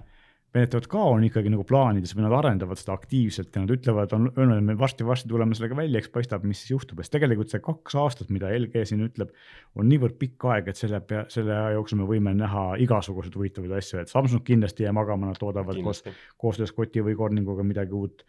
väidetavalt 0.51 0.87
ka 0.91 1.01
on 1.13 1.23
ikkagi 1.23 1.51
nagu 1.51 1.63
plaanides 1.67 2.11
või 2.15 2.25
nad 2.25 2.33
arendavad 2.35 2.79
seda 2.79 2.95
aktiivselt 2.97 3.55
ja 3.55 3.63
nad 3.63 3.71
ütlevad, 3.71 4.11
on 4.17 4.27
öelnud, 4.33 4.57
et 4.59 4.65
me 4.67 4.75
varsti-varsti 4.79 5.29
tuleme 5.31 5.55
sellega 5.55 5.77
välja, 5.79 6.01
eks 6.01 6.11
paistab, 6.11 6.43
mis 6.47 6.59
siis 6.63 6.73
juhtub, 6.73 6.99
sest 6.99 7.13
tegelikult 7.15 7.53
see 7.53 7.63
kaks 7.63 7.95
aastat, 8.01 8.33
mida 8.35 8.51
LG 8.57 8.83
siin 8.89 9.05
ütleb, 9.05 9.31
on 9.79 9.87
niivõrd 9.87 10.17
pikk 10.19 10.49
aeg, 10.51 10.67
et 10.71 10.79
selle 10.79 10.99
selle 11.31 11.55
aja 11.55 11.77
jooksul 11.77 12.01
me 12.01 12.07
võime 12.09 12.35
näha 12.35 12.65
igasuguseid 12.83 13.37
huvitavaid 13.39 13.77
asju, 13.79 14.01
et 14.03 14.11
Samsung 14.11 14.43
kindlasti 14.47 14.83
ei 14.83 14.89
jää 14.89 14.97
magama, 14.99 15.31
nad 15.31 15.39
toodavad 15.39 15.79
kindlasti. 15.79 16.11
koos, 16.11 16.27
koostöös 16.43 16.75
Scotti 16.75 17.05
või 17.05 17.15
Corninguga 17.19 17.63
midagi 17.63 17.95
uut. 17.95 18.25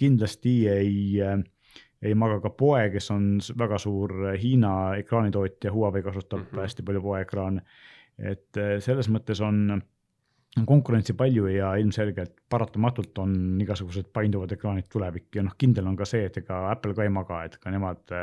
kindlasti 0.00 0.56
ei 0.68 1.20
ei 2.04 2.14
maga 2.14 2.40
ka 2.44 2.50
Poe, 2.50 2.88
kes 2.92 3.10
on 3.14 3.38
väga 3.58 3.78
suur 3.80 4.12
Hiina 4.40 4.94
ekraanitootja, 5.00 5.72
Huawei 5.72 6.02
kasutab 6.02 6.40
mm 6.40 6.46
-hmm. 6.52 6.60
hästi 6.60 6.82
palju 6.82 7.02
Poe 7.02 7.20
ekraane. 7.20 7.62
et 8.18 8.56
selles 8.78 9.08
mõttes 9.10 9.40
on 9.42 9.82
konkurentsi 10.66 11.14
palju 11.18 11.48
ja 11.50 11.72
ilmselgelt 11.74 12.36
paratamatult 12.50 13.18
on 13.18 13.60
igasugused 13.60 14.12
painduvad 14.12 14.52
ekraanid 14.54 14.86
tulevik 14.92 15.34
ja 15.34 15.42
noh, 15.42 15.56
kindel 15.58 15.88
on 15.90 15.96
ka 15.96 16.06
see, 16.06 16.28
et 16.28 16.36
ega 16.36 16.60
Apple 16.70 16.94
ka 16.94 17.02
ei 17.02 17.10
maga, 17.10 17.40
et 17.44 17.56
ka 17.58 17.72
nemad 17.74 18.14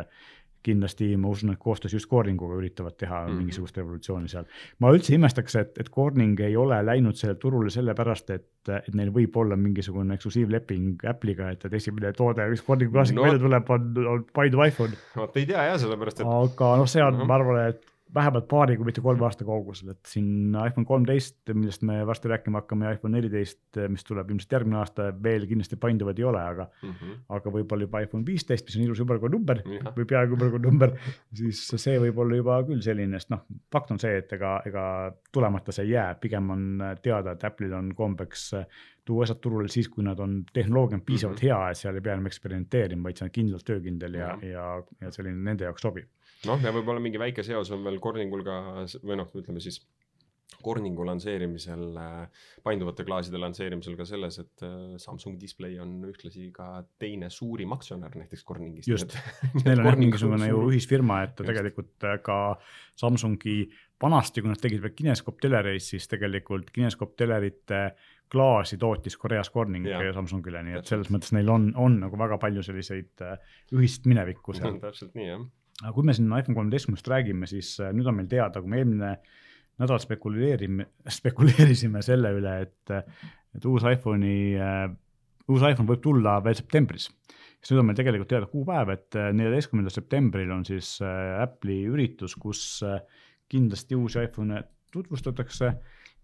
kindlasti 0.64 1.10
ma 1.18 1.32
usun, 1.34 1.54
et 1.54 1.60
koostöös 1.60 1.94
just 1.94 2.10
Corninguga 2.10 2.56
üritavad 2.60 2.96
teha 2.98 3.22
mm 3.22 3.28
-hmm. 3.28 3.38
mingisugust 3.42 3.78
revolutsiooni 3.78 4.28
seal. 4.28 4.46
ma 4.80 4.92
üldse 4.94 5.16
imestaks, 5.16 5.56
et, 5.56 5.78
et 5.78 5.90
Corning 5.90 6.40
ei 6.40 6.58
ole 6.58 6.86
läinud 6.86 7.16
sellele 7.16 7.40
turule 7.40 7.70
sellepärast, 7.70 8.30
et, 8.30 8.48
et 8.70 8.94
neil 8.94 9.14
võib 9.14 9.38
olla 9.38 9.56
mingisugune 9.56 10.14
eksklusiivleping 10.14 11.06
Apple'iga, 11.10 11.52
et, 11.52 11.66
et 11.66 11.74
esimene 11.74 12.14
toode, 12.14 12.50
mis 12.50 12.64
Corningu 12.64 12.94
klaasik 12.94 13.16
no. 13.16 13.24
välja 13.24 13.40
tuleb, 13.40 13.70
on, 13.70 14.08
on 14.08 14.26
painduv 14.34 14.66
iPhone. 14.68 14.94
vot 15.16 15.38
ei 15.38 15.46
tea 15.46 15.64
jah, 15.72 15.80
sellepärast 15.80 16.20
et. 16.20 16.28
aga 16.28 16.76
noh, 16.78 16.88
see 16.88 17.04
on 17.04 17.14
uh, 17.14 17.22
-huh. 17.22 17.28
ma 17.28 17.36
arvan, 17.36 17.68
et 17.70 17.91
vähemalt 18.14 18.48
paari, 18.52 18.76
kui 18.78 18.88
mitte 18.88 19.02
kolme 19.04 19.26
aasta 19.28 19.46
kaugusel, 19.48 19.94
et 19.94 20.10
siin 20.10 20.56
iPhone 20.56 20.88
kolmteist, 20.88 21.38
millest 21.54 21.86
me 21.88 22.02
varsti 22.08 22.32
rääkima 22.32 22.62
hakkame, 22.62 22.88
ja 22.88 22.98
iPhone 22.98 23.16
neliteist, 23.18 23.80
mis 23.92 24.04
tuleb 24.08 24.34
ilmselt 24.34 24.56
järgmine 24.58 24.80
aasta, 24.82 25.10
veel 25.24 25.48
kindlasti 25.50 25.80
painduvad 25.82 26.20
ei 26.20 26.28
ole, 26.28 26.42
aga 26.42 26.68
mm, 26.70 26.92
-hmm. 26.92 27.18
aga 27.38 27.54
võib-olla 27.56 27.88
juba 27.88 28.04
iPhone 28.06 28.28
viisteist, 28.28 28.68
mis 28.68 28.78
on 28.78 28.86
ilus 28.86 29.04
ümberkord 29.04 29.36
number 29.38 29.64
ja. 29.66 29.96
või 29.98 30.08
peaaegu 30.14 30.38
ümberkord 30.38 30.68
number, 30.68 30.96
siis 31.42 31.64
see 31.76 31.98
võib 32.04 32.20
olla 32.26 32.40
juba 32.42 32.62
küll 32.68 32.84
selline, 32.84 33.20
sest 33.20 33.32
noh, 33.34 33.46
fakt 33.72 33.92
on 33.96 34.00
see, 34.02 34.18
et 34.24 34.34
ega, 34.38 34.58
ega 34.66 34.86
tulemata 35.32 35.72
see 35.76 35.88
ei 35.88 35.96
jää, 35.96 36.16
pigem 36.22 36.50
on 36.50 36.66
teada, 37.04 37.38
et 37.38 37.44
Apple'il 37.48 37.74
on 37.78 37.96
kombeks 37.96 38.52
tuua 39.06 39.24
asjad 39.26 39.40
turule 39.42 39.68
siis, 39.72 39.90
kui 39.90 40.04
nad 40.06 40.20
on, 40.20 40.42
tehnoloogia 40.54 41.00
on 41.00 41.02
piisavalt 41.06 41.42
mm. 41.42 41.48
-hmm. 41.48 41.62
hea, 41.62 41.70
et 41.70 41.78
seal 41.78 41.96
ei 41.96 42.02
pea 42.02 42.14
enam 42.14 42.30
eksperimenteerima, 42.30 43.04
vaid 43.04 43.18
see 43.18 43.26
on 43.26 43.32
kindlalt 43.38 43.66
töökindel 43.66 44.14
ja, 44.14 44.28
Jah. 44.28 44.44
ja, 44.44 44.66
ja 45.02 45.12
selline 45.12 45.44
nende 45.50 45.66
jaoks 45.66 45.82
sobib. 45.82 46.08
Noh, 46.50 46.62
ja 46.62 46.74
võib-olla 46.76 47.04
mingi 47.04 47.22
väike 47.22 47.46
seos 47.46 47.72
on 47.76 47.84
veel 47.86 48.00
Corningul 48.04 48.46
ka 48.48 48.62
või 49.04 49.20
noh, 49.20 49.30
ütleme 49.38 49.64
siis 49.64 49.82
Corningu 50.62 51.06
lansseerimisel, 51.08 51.84
painduvate 52.64 53.06
klaaside 53.08 53.40
lansseerimisel 53.42 53.96
ka 53.98 54.06
selles, 54.06 54.38
et 54.44 54.66
äh, 54.66 54.96
Samsung 55.02 55.40
Display 55.42 55.78
on 55.82 55.96
ühtlasi 56.10 56.50
ka 56.54 56.84
teine 57.02 57.32
suurim 57.34 57.74
aktsionär 57.76 58.14
näiteks 58.20 58.44
Corningist. 58.48 58.90
Just. 58.92 59.16
Neil 59.66 59.82
on 59.82 59.90
jah 59.90 60.00
mingisugune 60.00 60.52
ju 60.52 60.66
ühisfirma, 60.70 61.22
et 61.26 61.34
Just. 61.34 61.48
tegelikult 61.50 62.08
äh, 62.08 62.18
ka 62.26 62.38
Samsungi 63.02 63.58
vanasti, 64.02 64.44
kui 64.44 64.52
nad 64.52 64.62
tegid 64.62 64.84
veel 64.84 64.96
Kinescope 64.98 65.42
telereid, 65.42 65.84
siis 65.86 66.10
tegelikult 66.12 66.70
Kinescope 66.76 67.18
telerite 67.18 67.84
klaasi 68.32 68.78
tootis 68.80 69.18
Koreas 69.20 69.52
Corning 69.52 69.88
Jaa. 69.88 70.04
ja. 70.08 70.14
Samsungile, 70.16 70.62
nii 70.68 70.78
et 70.80 70.92
selles 70.92 71.10
mõttes 71.14 71.34
neil 71.36 71.50
on, 71.52 71.72
on 71.80 71.98
nagu 72.06 72.20
väga 72.20 72.38
palju 72.42 72.64
selliseid 72.66 73.26
äh, 73.26 73.58
ühist 73.76 74.08
minevikku 74.08 74.56
seal. 74.58 74.78
täpselt 74.84 75.18
nii 75.18 75.28
jah. 75.32 75.50
Aga 75.82 75.94
kui 75.96 76.06
me 76.08 76.16
siin 76.16 76.30
iPhone 76.30 76.58
kolmeteistkümnest 76.58 77.08
räägime, 77.12 77.50
siis 77.50 77.76
äh, 77.82 77.94
nüüd 77.96 78.10
on 78.10 78.20
meil 78.20 78.30
teada, 78.32 78.62
kui 78.62 78.72
me 78.72 78.82
eelmine 78.82 79.14
nädal 79.82 80.02
spekuleerime, 80.04 80.88
spekuleerisime 81.20 82.04
selle 82.06 82.34
üle, 82.38 82.58
et, 82.68 83.16
et 83.58 83.70
uus 83.70 83.86
iPhone'i 83.88 84.36
äh,, 84.62 84.86
uus 85.52 85.66
iPhone 85.68 85.90
võib 85.90 86.04
tulla 86.04 86.38
veel 86.46 86.58
septembris. 86.58 87.10
siis 87.60 87.74
nüüd 87.74 87.82
on 87.84 87.90
meil 87.90 87.98
tegelikult 88.00 88.32
teada 88.32 88.50
kuupäev, 88.52 88.94
et 88.94 89.18
äh, 89.20 89.32
neljateistkümnendal 89.38 89.96
septembril 89.96 90.54
on 90.54 90.68
siis 90.68 90.94
äh, 91.06 91.42
Apple'i 91.42 91.86
üritus, 91.90 92.38
kus 92.40 92.62
äh, 92.88 93.02
kindlasti 93.52 93.98
uusi 93.98 94.22
iPhone'e 94.24 94.64
tutvustatakse 94.92 95.74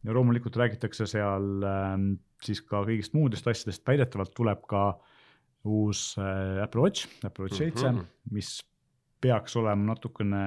ja 0.04 0.14
loomulikult 0.16 0.56
räägitakse 0.60 1.08
seal 1.10 1.66
äh, 1.66 1.94
siis 2.44 2.62
ka 2.62 2.84
kõigist 2.86 3.16
muudest 3.18 3.48
asjadest, 3.50 3.86
väidetavalt 3.88 4.34
tuleb 4.38 4.64
ka 4.70 4.88
uus 5.68 6.14
äh, 6.22 6.64
Apple 6.64 6.86
Watch, 6.86 7.10
Apple 7.26 7.48
Watch 7.48 7.60
seitse 7.60 7.92
mm. 7.92 8.00
-hmm. 8.00 8.32
mis 8.32 8.58
peaks 9.22 9.56
olema 9.60 9.94
natukene, 9.94 10.44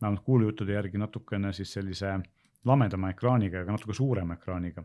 vähemalt 0.00 0.24
kuulujuttude 0.26 0.76
järgi 0.76 1.00
natukene 1.00 1.52
siis 1.56 1.72
sellise 1.74 2.18
lamedama 2.68 3.10
ekraaniga, 3.14 3.62
aga 3.62 3.74
natuke 3.74 3.96
suurema 3.96 4.38
ekraaniga. 4.38 4.84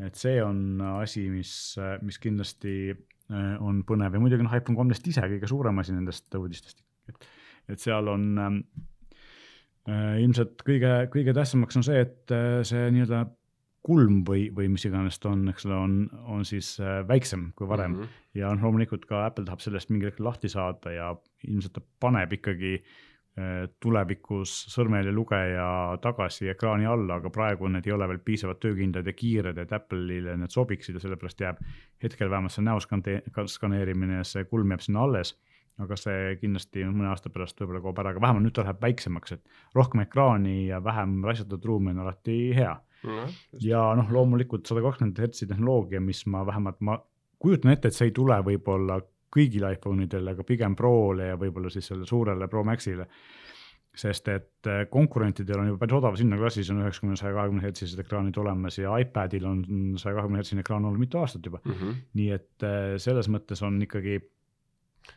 et 0.00 0.16
see 0.16 0.38
on 0.42 0.80
asi, 0.80 1.26
mis, 1.28 1.76
mis 2.02 2.18
kindlasti 2.18 2.74
äh, 2.90 3.56
on 3.60 3.82
põnev 3.84 4.14
ja 4.16 4.22
muidugi 4.22 4.46
noh, 4.46 4.54
iPhone 4.56 4.78
kolmteist 4.78 5.10
ise 5.10 5.26
kõige 5.28 5.50
suurem 5.50 5.82
asi 5.82 5.92
nendest 5.92 6.34
uudistest. 6.38 6.80
et, 7.08 7.28
et 7.68 7.82
seal 7.82 8.08
on 8.08 8.30
äh, 8.40 10.16
ilmselt 10.22 10.64
kõige, 10.66 10.94
kõige 11.12 11.34
tähtsamaks 11.36 11.80
on 11.80 11.86
see, 11.86 12.00
et 12.06 12.32
äh, 12.34 12.62
see 12.66 12.88
nii-öelda 12.94 13.26
kulm 13.86 14.22
või, 14.28 14.48
või 14.54 14.68
mis 14.72 14.84
iganes 14.84 15.18
ta 15.20 15.30
on, 15.32 15.46
eks 15.52 15.66
ole, 15.68 15.76
on, 15.76 15.94
on 16.28 16.46
siis 16.48 16.74
äh, 16.82 17.00
väiksem 17.08 17.50
kui 17.56 17.68
varem 17.68 17.94
mm. 17.94 18.00
-hmm. 18.00 18.24
ja 18.40 18.50
noh, 18.54 18.66
loomulikult 18.68 19.06
ka 19.08 19.24
Apple 19.26 19.46
tahab 19.48 19.62
sellest 19.64 19.90
mingil 19.90 20.10
hetkel 20.10 20.26
lahti 20.28 20.48
saada 20.52 20.92
ja 20.92 21.14
ilmselt 21.48 21.78
ta 21.78 21.82
paneb 22.00 22.32
ikkagi 22.36 22.74
äh, 22.76 23.68
tulevikus 23.80 24.52
sõrmejäljelugeja 24.74 25.98
tagasi 26.02 26.50
ekraani 26.52 26.86
alla, 26.86 27.20
aga 27.20 27.30
praegu 27.30 27.68
need 27.68 27.88
ei 27.88 27.96
ole 27.96 28.08
veel 28.08 28.20
piisavalt 28.24 28.60
töökindlad 28.60 29.06
ja 29.06 29.12
kiired, 29.12 29.58
et 29.58 29.72
Apple'ile 29.72 30.36
need 30.36 30.52
sobiksid 30.52 30.94
ja 30.98 31.00
sellepärast 31.00 31.40
jääb 31.40 31.62
hetkel 32.02 32.30
vähemalt 32.30 32.52
see 32.52 32.64
näo 32.64 32.80
skaneerimine 33.46 34.20
ja 34.20 34.24
see 34.24 34.44
kulm 34.44 34.76
jääb 34.76 34.84
sinna 34.84 35.08
alles 35.08 35.38
aga 35.80 35.96
see 35.98 36.36
kindlasti 36.40 36.84
mõne 36.88 37.10
aasta 37.12 37.32
pärast 37.32 37.60
võib-olla 37.60 37.82
kaob 37.84 38.00
ära, 38.02 38.12
aga 38.12 38.22
vähemalt 38.22 38.46
nüüd 38.46 38.54
ta 38.56 38.64
läheb 38.66 38.82
väiksemaks, 38.84 39.36
et 39.36 39.76
rohkem 39.76 40.04
ekraani 40.04 40.66
ja 40.68 40.80
vähem 40.84 41.20
raisatatud 41.24 41.68
ruumi 41.70 41.94
on 41.94 42.02
alati 42.04 42.38
hea. 42.56 42.74
Ja 43.64 43.84
noh, 43.96 44.10
loomulikult 44.12 44.66
sada 44.68 44.82
kakskümmend 44.84 45.18
hertsi 45.18 45.48
tehnoloogia, 45.50 46.00
mis 46.04 46.24
ma 46.26 46.44
vähemalt, 46.46 46.80
ma 46.80 46.98
kujutan 47.40 47.72
ette, 47.72 47.88
et 47.88 47.96
see 47.96 48.10
ei 48.10 48.16
tule 48.16 48.36
võib-olla 48.44 49.00
kõigile 49.30 49.70
iPhone 49.76 50.04
idele, 50.04 50.34
aga 50.34 50.44
pigem 50.46 50.74
Prole 50.76 51.30
ja 51.30 51.38
võib-olla 51.38 51.70
siis 51.70 51.86
sellele 51.86 52.08
suurele 52.08 52.48
Pro 52.50 52.64
Maxile. 52.66 53.06
sest 54.00 54.28
et 54.30 54.66
äh, 54.70 54.84
konkurentidel 54.90 55.58
on 55.58 55.66
juba 55.66 55.80
päris 55.80 55.96
odav 55.98 56.14
hinnaklassis 56.18 56.68
on 56.70 56.78
üheksakümne, 56.84 57.16
saja 57.18 57.32
kahekümne 57.34 57.62
hertsised 57.64 57.98
ekraanid 57.98 58.36
olemas 58.38 58.78
ja 58.78 58.92
iPadil 59.02 59.46
on 59.50 59.64
saja 59.98 60.14
kahekümne 60.14 60.38
hertsine 60.38 60.62
ekraan 60.62 60.84
olnud 60.84 61.02
mitu 61.02 61.18
aastat 61.18 61.46
juba 61.46 61.58
mm 61.64 61.72
-hmm. 61.72 61.96
nii 62.14 62.30
et 62.30 62.62
äh, 62.62 62.94
selles 63.02 63.28
mõttes 63.28 63.64
on 63.66 63.82
ikkagi 63.82 64.20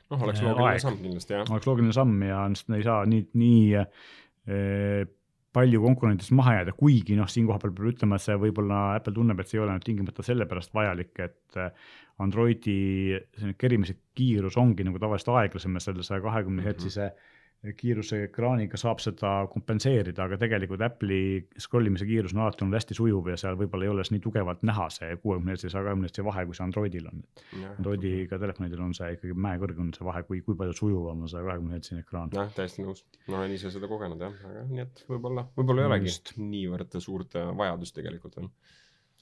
noh, 0.10 0.24
oleks 0.24 0.40
Äh, 0.40 0.46
loogiline 0.48 0.70
aeg. 0.72 0.82
samm 0.82 0.98
kindlasti 1.04 1.34
jah. 1.34 1.52
oleks 1.52 1.68
loogiline 1.68 1.94
samm 1.94 2.22
ja 2.28 2.40
ei 2.78 2.84
saa 2.84 3.06
nii, 3.06 3.28
nii 3.34 3.64
palju 5.54 5.82
konkurentidest 5.84 6.34
maha 6.36 6.56
jääda, 6.60 6.74
kuigi 6.78 7.18
noh, 7.18 7.30
siinkohal 7.30 7.62
peab 7.62 7.82
ütlema, 7.94 8.18
et 8.18 8.26
see 8.26 8.38
võib-olla 8.42 8.80
Apple 8.98 9.14
tunneb, 9.16 9.40
et 9.40 9.50
see 9.50 9.60
ei 9.60 9.64
ole 9.66 9.76
nüüd 9.76 9.86
tingimata 9.86 10.26
sellepärast 10.26 10.74
vajalik, 10.74 11.14
et 11.22 11.60
eh, 11.62 11.92
Androidi 12.24 12.80
selline 13.38 13.58
kerimise 13.60 13.98
kiirus 14.18 14.58
ongi 14.62 14.86
nagu 14.86 15.02
tavaliselt 15.02 15.34
aeglasem 15.38 15.78
ja 15.78 15.86
selle 15.86 16.06
saja 16.06 16.22
kahekümne 16.26 16.66
hertsise 16.66 17.12
kiiruse 17.72 18.18
ekraaniga 18.26 18.76
saab 18.78 19.00
seda 19.00 19.30
kompenseerida, 19.52 20.26
aga 20.26 20.36
tegelikult 20.42 20.82
Apple'i 20.84 21.38
scroll 21.64 21.88
imise 21.88 22.04
kiirus 22.10 22.34
on 22.36 22.42
alati 22.44 22.66
olnud 22.66 22.76
hästi 22.76 22.98
sujuv 22.98 23.30
ja 23.32 23.38
seal 23.40 23.56
võib-olla 23.60 23.88
ei 23.88 23.92
ole 23.94 24.04
nii 24.12 24.20
tugevalt 24.26 24.66
näha 24.68 24.90
see 24.92 25.14
kuuekümne 25.22 25.54
hertsi 25.56 25.70
ja 25.70 25.72
saja 25.76 25.86
kahekümne 25.88 26.10
hertsi 26.10 26.26
vahe, 26.28 26.44
kui 26.50 26.58
see 26.58 26.66
Androidil 26.66 27.08
on. 27.08 27.24
Androidiga 27.78 28.40
telefonidel 28.42 28.84
on 28.84 28.92
see 28.98 29.14
ikkagi 29.16 29.38
mäekõrgune 29.48 29.96
see 29.96 30.04
vahe, 30.10 30.26
kui, 30.28 30.42
kui 30.44 30.60
palju 30.60 30.76
sujuvam 30.82 31.24
on 31.24 31.32
saja 31.32 31.48
kahekümne 31.48 31.78
hertsine 31.78 32.04
ekraan. 32.04 32.36
jah, 32.36 32.52
täiesti 32.58 32.84
nõus, 32.84 33.06
ma 33.30 33.40
olen 33.40 33.56
ise 33.56 33.72
seda 33.72 33.88
kogenud 33.88 34.28
jah, 34.28 34.36
aga 34.52 34.66
nii 34.68 34.84
et 34.84 35.06
võib-olla, 35.08 35.48
võib-olla 35.56 35.86
ei 35.88 35.92
olegi 35.94 36.12
Just. 36.12 36.36
niivõrd 36.44 37.00
suurt 37.00 37.40
äh, 37.40 37.48
vajadust 37.64 37.96
tegelikult 37.96 38.36
veel. 38.42 38.52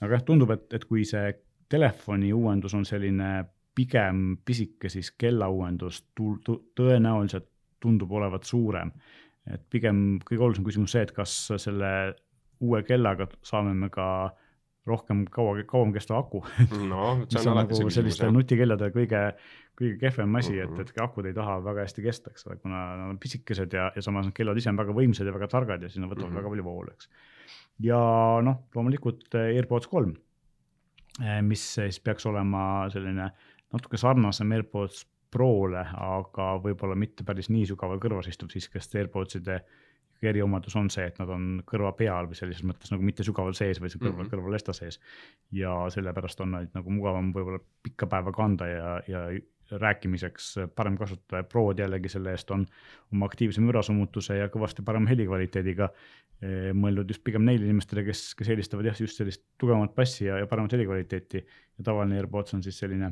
aga 0.02 0.18
jah, 0.18 0.26
tundub, 0.26 0.58
et, 0.58 0.66
et 0.74 0.90
kui 0.90 1.06
see 1.06 1.36
telefoni 1.70 2.34
uuendus 2.34 2.74
on 2.74 2.90
selline 2.90 3.46
pigem 3.78 4.34
pisike, 4.44 4.90
siis 4.92 5.14
kella 5.16 5.48
uuendus 5.48 6.02
tu- 6.18 6.40
tu- 6.44 6.58
tõenäoliselt 6.76 7.48
tundub 7.82 8.12
olevat 8.12 8.44
suurem. 8.48 8.92
et 9.50 9.62
pigem 9.74 10.20
kõige 10.22 10.44
olulisem 10.46 10.66
küsimus 10.68 10.92
see, 10.94 11.02
et 11.02 11.12
kas 11.18 11.32
selle 11.58 12.14
uue 12.62 12.84
kellaga 12.86 13.26
saame 13.42 13.74
me 13.74 13.90
ka 13.90 14.06
rohkem 14.86 15.26
kaua, 15.30 15.64
kauem 15.70 15.92
kestev 15.94 16.18
aku 16.18 16.42
noh, 16.92 17.24
see 17.30 17.42
on 17.42 17.52
alati 17.54 17.58
nagu 17.58 17.76
see 17.76 17.84
küsimus 17.84 17.98
selliste 17.98 18.30
nutikellade 18.34 18.90
kõige, 18.94 19.22
kõige 19.78 19.98
kehvem 20.02 20.36
asi 20.40 20.54
mm, 20.54 20.58
Mhm. 20.62 20.76
-hmm. 20.78 20.82
et, 20.82 20.90
et 20.96 21.02
akud 21.02 21.26
ei 21.26 21.34
taha 21.34 21.60
väga 21.66 21.86
hästi 21.86 22.02
kesta, 22.06 22.32
eks 22.32 22.48
ole, 22.48 22.58
kuna 22.62 22.80
nad 22.98 23.10
on 23.10 23.20
pisikesed 23.20 23.74
ja, 23.74 23.92
ja 23.96 24.02
samas 24.02 24.26
need 24.26 24.34
kellad 24.38 24.58
ise 24.58 24.70
on 24.70 24.78
väga 24.78 24.94
võimsad 24.94 25.26
ja 25.26 25.34
väga 25.34 25.48
targad 25.48 25.82
ja 25.82 25.90
siis 25.90 26.02
nad 26.02 26.10
võtavad 26.10 26.30
mm 26.30 26.34
Mhm. 26.34 26.38
-hmm. 26.38 26.42
väga 26.42 26.50
palju 26.50 26.64
voolu, 26.64 26.92
eks. 26.94 27.10
ja 27.80 28.02
noh, 28.44 28.58
loomulikult 28.76 29.34
eh, 29.36 29.56
AirPods 29.58 29.88
kolm, 29.88 30.14
mis 31.42 31.64
siis 31.76 32.00
peaks 32.00 32.26
olema 32.26 32.90
selline 32.90 33.32
natuke 33.74 33.98
sarnasem 33.98 34.52
AirPods 34.52 35.06
Prole, 35.32 35.86
aga 35.96 36.48
võib-olla 36.64 36.98
mitte 37.00 37.24
päris 37.28 37.50
nii 37.50 37.70
sügaval 37.70 38.02
kõrvas 38.04 38.28
istuv 38.28 38.52
siiski, 38.52 38.80
sest 38.80 38.98
AirPodside 39.00 39.62
eriomadus 40.22 40.76
on 40.78 40.90
see, 40.94 41.08
et 41.10 41.18
nad 41.22 41.30
on 41.34 41.46
kõrva 41.68 41.94
peal 41.98 42.28
või 42.30 42.38
sellises 42.38 42.66
mõttes 42.68 42.92
nagu 42.94 43.06
mitte 43.06 43.26
sügaval 43.26 43.56
sees, 43.58 43.80
vaid 43.82 43.96
kõrval 43.96 44.12
mm. 44.12 44.20
-hmm. 44.22 44.34
kõrvalesta 44.36 44.76
sees. 44.78 45.00
ja 45.52 45.74
sellepärast 45.90 46.44
on 46.46 46.52
neid 46.58 46.76
nagu 46.78 46.94
mugavam 46.94 47.32
võib-olla 47.34 47.62
pikka 47.84 48.08
päeva 48.12 48.32
kanda 48.36 48.68
ja, 48.70 48.92
ja 49.08 49.26
rääkimiseks 49.72 50.56
parem 50.76 50.98
kasutada 50.98 51.42
ja 51.42 51.44
Prod 51.48 51.80
jällegi 51.80 52.10
selle 52.10 52.34
eest 52.36 52.52
on 52.52 52.66
oma 53.14 53.26
aktiivse 53.26 53.62
mürasummutuse 53.64 54.38
ja 54.38 54.50
kõvasti 54.52 54.84
parema 54.86 55.10
helikvaliteediga 55.10 55.88
eh, 55.88 56.72
mõeldud 56.76 57.14
just 57.14 57.24
pigem 57.24 57.46
neile 57.48 57.66
inimestele, 57.66 58.04
kes, 58.08 58.34
kes 58.36 58.52
eelistavad 58.52 58.90
jah, 58.90 59.00
just 59.00 59.20
sellist 59.20 59.46
tugevamat 59.62 59.96
bassi 59.96 60.26
ja, 60.26 60.42
ja 60.42 60.48
paremat 60.48 60.76
helikvaliteeti. 60.76 61.46
ja 61.78 61.84
tavaline 61.88 62.20
AirPods 62.20 62.54
on 62.58 62.64
siis 62.64 62.80
selline, 62.84 63.12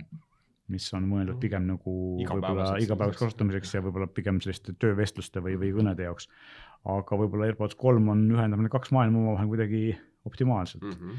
mis 0.70 0.88
on 0.98 1.08
mõeldud 1.10 1.40
pigem 1.42 1.66
nagu 1.70 1.94
võib-olla 2.20 2.76
Igapäevaseks 2.82 3.24
kasutamiseks 3.24 3.76
ja 3.76 3.84
võib-olla 3.86 4.10
pigem 4.12 4.42
selliste 4.44 4.76
töövestluste 4.82 5.44
või, 5.46 5.58
või 5.62 5.74
kõnede 5.76 6.06
jaoks. 6.08 6.30
aga 6.90 7.20
võib-olla 7.20 7.50
AirPods 7.50 7.78
kolm 7.80 8.12
on, 8.14 8.28
ühendab 8.36 8.62
need 8.64 8.74
kaks 8.74 8.94
maailma 8.96 9.20
omavahel 9.24 9.52
kuidagi 9.52 9.84
optimaalselt 10.26 10.84
mm. 10.84 10.92
-hmm. 10.92 11.18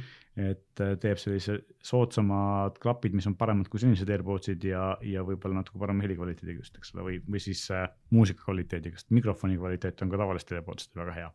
et 0.51 0.81
äh, 0.81 0.97
teeb 1.01 1.19
sellise 1.19 1.59
soodsamad 1.83 2.79
klapid, 2.83 3.15
mis 3.17 3.27
on 3.27 3.37
paremad 3.37 3.69
kui 3.69 3.81
senised 3.81 4.09
AirPodsid 4.09 4.65
ja, 4.65 4.97
ja 5.03 5.25
võib-olla 5.27 5.61
natuke 5.61 5.81
parema 5.81 6.05
helikvaliteediga 6.05 6.61
just, 6.61 6.77
eks 6.77 6.95
ole, 6.95 7.07
või, 7.09 7.21
või 7.31 7.43
siis 7.43 7.65
äh, 7.75 7.89
muusika 8.11 8.45
kvaliteediga, 8.45 9.01
sest 9.01 9.15
mikrofoni 9.17 9.59
kvaliteet 9.59 10.03
on 10.05 10.13
ka 10.13 10.21
tavalistel 10.21 10.61
AirPodsidel 10.61 11.05
väga 11.05 11.17
hea. 11.17 11.31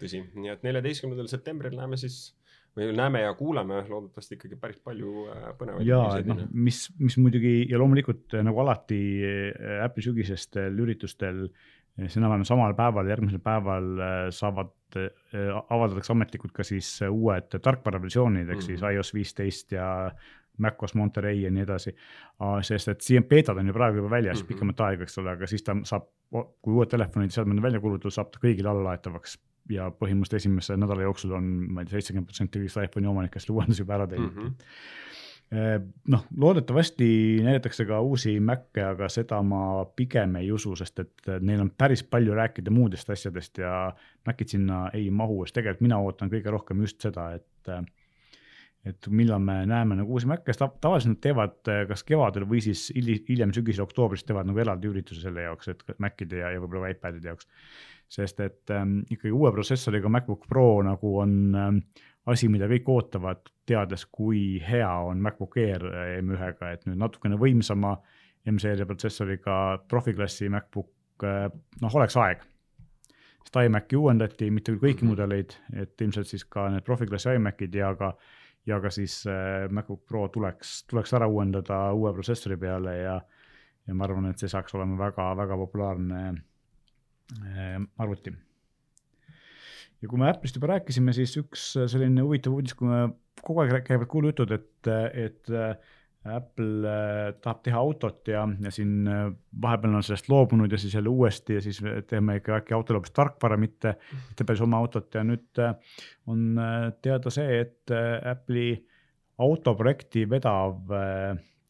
tõsi, 0.00 0.22
nii 0.34 0.54
et 0.54 0.62
neljateistkümnendal 0.66 1.30
septembril 1.32 1.76
näeme 1.76 1.98
siis 2.00 2.22
või 2.76 2.92
näeme 2.96 3.24
ja 3.24 3.34
kuuleme 3.34 3.82
loodetavasti 3.88 4.38
ikkagi 4.38 4.56
päris 4.60 4.78
palju 4.84 5.26
äh, 5.32 5.50
põnevaid 5.58 5.86
ja 5.86 6.04
et 6.20 6.30
noh 6.30 6.44
mis, 6.52 6.84
mis 6.98 7.18
muidugi 7.18 7.66
ja 7.70 7.80
loomulikult 7.82 8.38
äh, 8.38 8.46
nagu 8.46 8.62
alati 8.62 9.00
äh, 9.26 9.84
Apple'i 9.84 10.06
sügisestel 10.06 10.78
üritustel 10.84 11.44
äh, 11.48 11.80
see 12.08 12.20
enam-vähem 12.20 12.44
samal 12.48 12.74
päeval, 12.78 13.08
järgmisel 13.10 13.42
päeval 13.44 13.88
äh, 14.00 14.18
saavad, 14.34 14.74
avaldatakse 15.70 16.14
ametlikult 16.14 16.54
ka 16.54 16.66
siis 16.66 16.88
äh, 17.04 17.10
uued 17.12 17.50
tarkvaraversioonid, 17.62 18.48
ehk 18.50 18.62
siis 18.62 18.80
Mhm. 18.80 18.96
iOS 18.96 19.14
viisteist 19.14 19.72
ja 19.76 20.10
macOS 20.60 20.94
Monterey 20.94 21.40
ja 21.40 21.50
nii 21.50 21.62
edasi. 21.62 21.94
sest 22.62 22.88
et 22.88 23.00
siia 23.00 23.22
beetad 23.22 23.56
on 23.56 23.66
ju 23.66 23.72
praegu 23.72 23.96
juba 23.96 24.10
väljas 24.10 24.42
mm. 24.42 24.44
-hmm. 24.44 24.48
pikemat 24.48 24.80
aega, 24.80 25.02
eks 25.02 25.18
ole, 25.18 25.30
aga 25.30 25.46
siis 25.46 25.62
ta 25.62 25.76
saab, 25.84 26.08
kui 26.62 26.74
uued 26.74 26.88
telefonid 26.88 27.30
ja 27.30 27.34
seadmed 27.34 27.56
on 27.56 27.62
välja 27.62 27.80
kuulutatud, 27.80 28.12
saab 28.12 28.30
ta 28.30 28.38
kõigile 28.42 28.68
allalaetavaks 28.68 29.38
ja 29.70 29.90
põhimõtteliselt 29.90 30.40
esimese 30.42 30.76
nädala 30.80 31.06
jooksul 31.06 31.36
on, 31.38 31.50
ma 31.70 31.82
ei 31.82 31.88
tea, 31.88 31.98
seitsekümmend 31.98 32.30
protsenti 32.30 32.62
kõigist 32.62 32.82
iPhone'i 32.82 33.10
omanikest 33.10 33.52
uuendusi 33.54 33.84
juba 33.84 33.98
ära 34.00 34.10
teinud 34.10 34.34
mm. 34.34 34.50
-hmm 34.50 35.08
noh, 36.08 36.26
loodetavasti 36.36 37.06
näidatakse 37.42 37.84
ka 37.84 37.98
uusi 38.00 38.36
Mac'e, 38.40 38.84
aga 38.86 39.08
seda 39.10 39.40
ma 39.42 39.84
pigem 39.96 40.36
ei 40.38 40.52
usu, 40.54 40.76
sest 40.78 41.02
et 41.02 41.30
neil 41.42 41.64
on 41.64 41.72
päris 41.74 42.04
palju 42.06 42.36
rääkida 42.38 42.70
muudest 42.70 43.10
asjadest 43.10 43.58
ja 43.58 43.72
Mac'id 44.26 44.54
sinna 44.54 44.84
ei 44.94 45.08
mahu, 45.10 45.42
sest 45.44 45.58
tegelikult 45.58 45.82
mina 45.88 45.98
ootan 45.98 46.30
kõige 46.30 46.54
rohkem 46.54 46.84
just 46.86 47.02
seda, 47.02 47.32
et 47.34 47.48
et 48.86 49.06
millal 49.12 49.42
me 49.44 49.58
näeme 49.68 49.98
nagu 49.98 50.14
uusi 50.14 50.28
Mac'e, 50.30 50.54
sest 50.54 50.78
tavaliselt 50.80 51.16
nad 51.16 51.22
teevad 51.26 51.72
kas 51.90 52.06
kevadel 52.06 52.46
või 52.48 52.62
siis 52.64 52.86
hiljem 52.94 53.52
sügisel, 53.56 53.84
oktoobris 53.88 54.24
teevad 54.24 54.48
nagu 54.48 54.62
eraldi 54.62 54.88
ürituse 54.88 55.20
selle 55.24 55.48
jaoks, 55.48 55.74
et 55.74 55.82
Mac'ide 55.98 56.44
ja, 56.44 56.54
ja 56.54 56.62
võib-olla 56.62 56.94
iPadide 56.94 57.32
jaoks. 57.32 57.50
Sest 58.10 58.40
et 58.42 58.70
ähm, 58.74 59.00
ikkagi 59.06 59.32
uue 59.32 59.52
protsessoriga 59.54 60.10
MacBook 60.10 60.48
Pro 60.50 60.82
nagu 60.82 61.12
on 61.22 61.34
ähm, 61.54 61.82
asi, 62.30 62.48
mida 62.52 62.68
kõik 62.70 62.88
ootavad, 62.90 63.50
teades, 63.68 64.04
kui 64.10 64.60
hea 64.64 64.90
on 65.06 65.22
MacBook 65.22 65.56
Air 65.60 65.84
M1-ga, 66.18 66.72
et 66.74 66.86
nüüd 66.88 66.98
natukene 67.00 67.38
võimsama 67.40 67.94
M-seeria 68.50 68.86
protsessoriga 68.88 69.54
profiklassi 69.88 70.50
MacBook, 70.52 70.90
äh, 71.26 71.46
noh, 71.82 71.96
oleks 72.00 72.16
aeg. 72.20 72.46
sest 73.40 73.56
iMaci 73.56 73.96
uuendati, 73.96 74.50
mitte 74.50 74.72
küll 74.72 74.82
kõiki 74.82 75.02
-hmm. 75.02 75.08
mudeleid, 75.08 75.56
et 75.72 76.00
ilmselt 76.00 76.26
siis 76.26 76.44
ka 76.44 76.68
need 76.68 76.84
profiklassi 76.84 77.34
iMacid 77.34 77.74
ja 77.74 77.94
ka 77.94 78.14
ja 78.66 78.80
ka 78.80 78.90
siis 78.90 79.24
äh, 79.26 79.70
MacBook 79.70 80.04
Pro 80.06 80.28
tuleks, 80.28 80.84
tuleks 80.86 81.12
ära 81.14 81.26
uuendada 81.26 81.92
uue 81.92 82.12
protsessori 82.12 82.56
peale 82.56 82.96
ja, 82.96 83.20
ja 83.86 83.94
ma 83.94 84.04
arvan, 84.04 84.26
et 84.26 84.38
see 84.38 84.48
saaks 84.48 84.74
olema 84.74 84.98
väga-väga 84.98 85.56
populaarne 85.56 86.28
äh, 86.28 86.34
arvuti. 87.98 88.32
ja 90.02 90.08
kui 90.08 90.18
me 90.18 90.30
Apple'ist 90.30 90.56
juba 90.58 90.74
rääkisime, 90.74 91.14
siis 91.16 91.36
üks 91.40 91.72
selline 91.78 92.24
huvitav 92.26 92.56
uudis, 92.56 92.74
kui 92.74 92.88
me 92.88 93.06
kogu 93.40 93.62
aeg 93.64 93.86
käivad 93.86 94.08
kuulujutud, 94.10 94.52
et, 94.56 94.90
et 95.14 95.52
Apple 96.28 96.84
äh, 96.84 97.32
tahab 97.40 97.62
teha 97.64 97.80
autot 97.80 98.28
ja, 98.28 98.42
ja 98.60 98.70
siin 98.74 99.08
äh, 99.08 99.30
vahepeal 99.62 99.96
on 99.96 100.04
sellest 100.04 100.28
loobunud 100.28 100.72
ja 100.72 100.78
siis 100.78 100.94
jälle 100.94 101.08
uuesti 101.08 101.56
ja 101.56 101.62
siis 101.64 101.80
teeme 102.08 102.36
ikka 102.36 102.58
äkki 102.58 102.76
autole 102.76 103.00
hoopis 103.00 103.14
tarkvara, 103.16 103.56
mitte, 103.56 103.94
mitte 104.28 104.44
päris 104.44 104.60
oma 104.60 104.82
autot 104.84 105.16
ja 105.16 105.24
nüüd 105.24 105.62
äh, 105.64 105.72
on 106.28 106.60
teada 107.00 107.32
see, 107.32 107.62
et 107.64 107.94
Apple'i 108.28 108.74
autoprojekti 109.40 110.26
vedav 110.28 110.92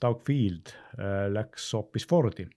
Doug 0.03 0.25
Field 0.27 0.75
läks 1.31 1.71
hoopis 1.77 2.09
Fordi. 2.11 2.49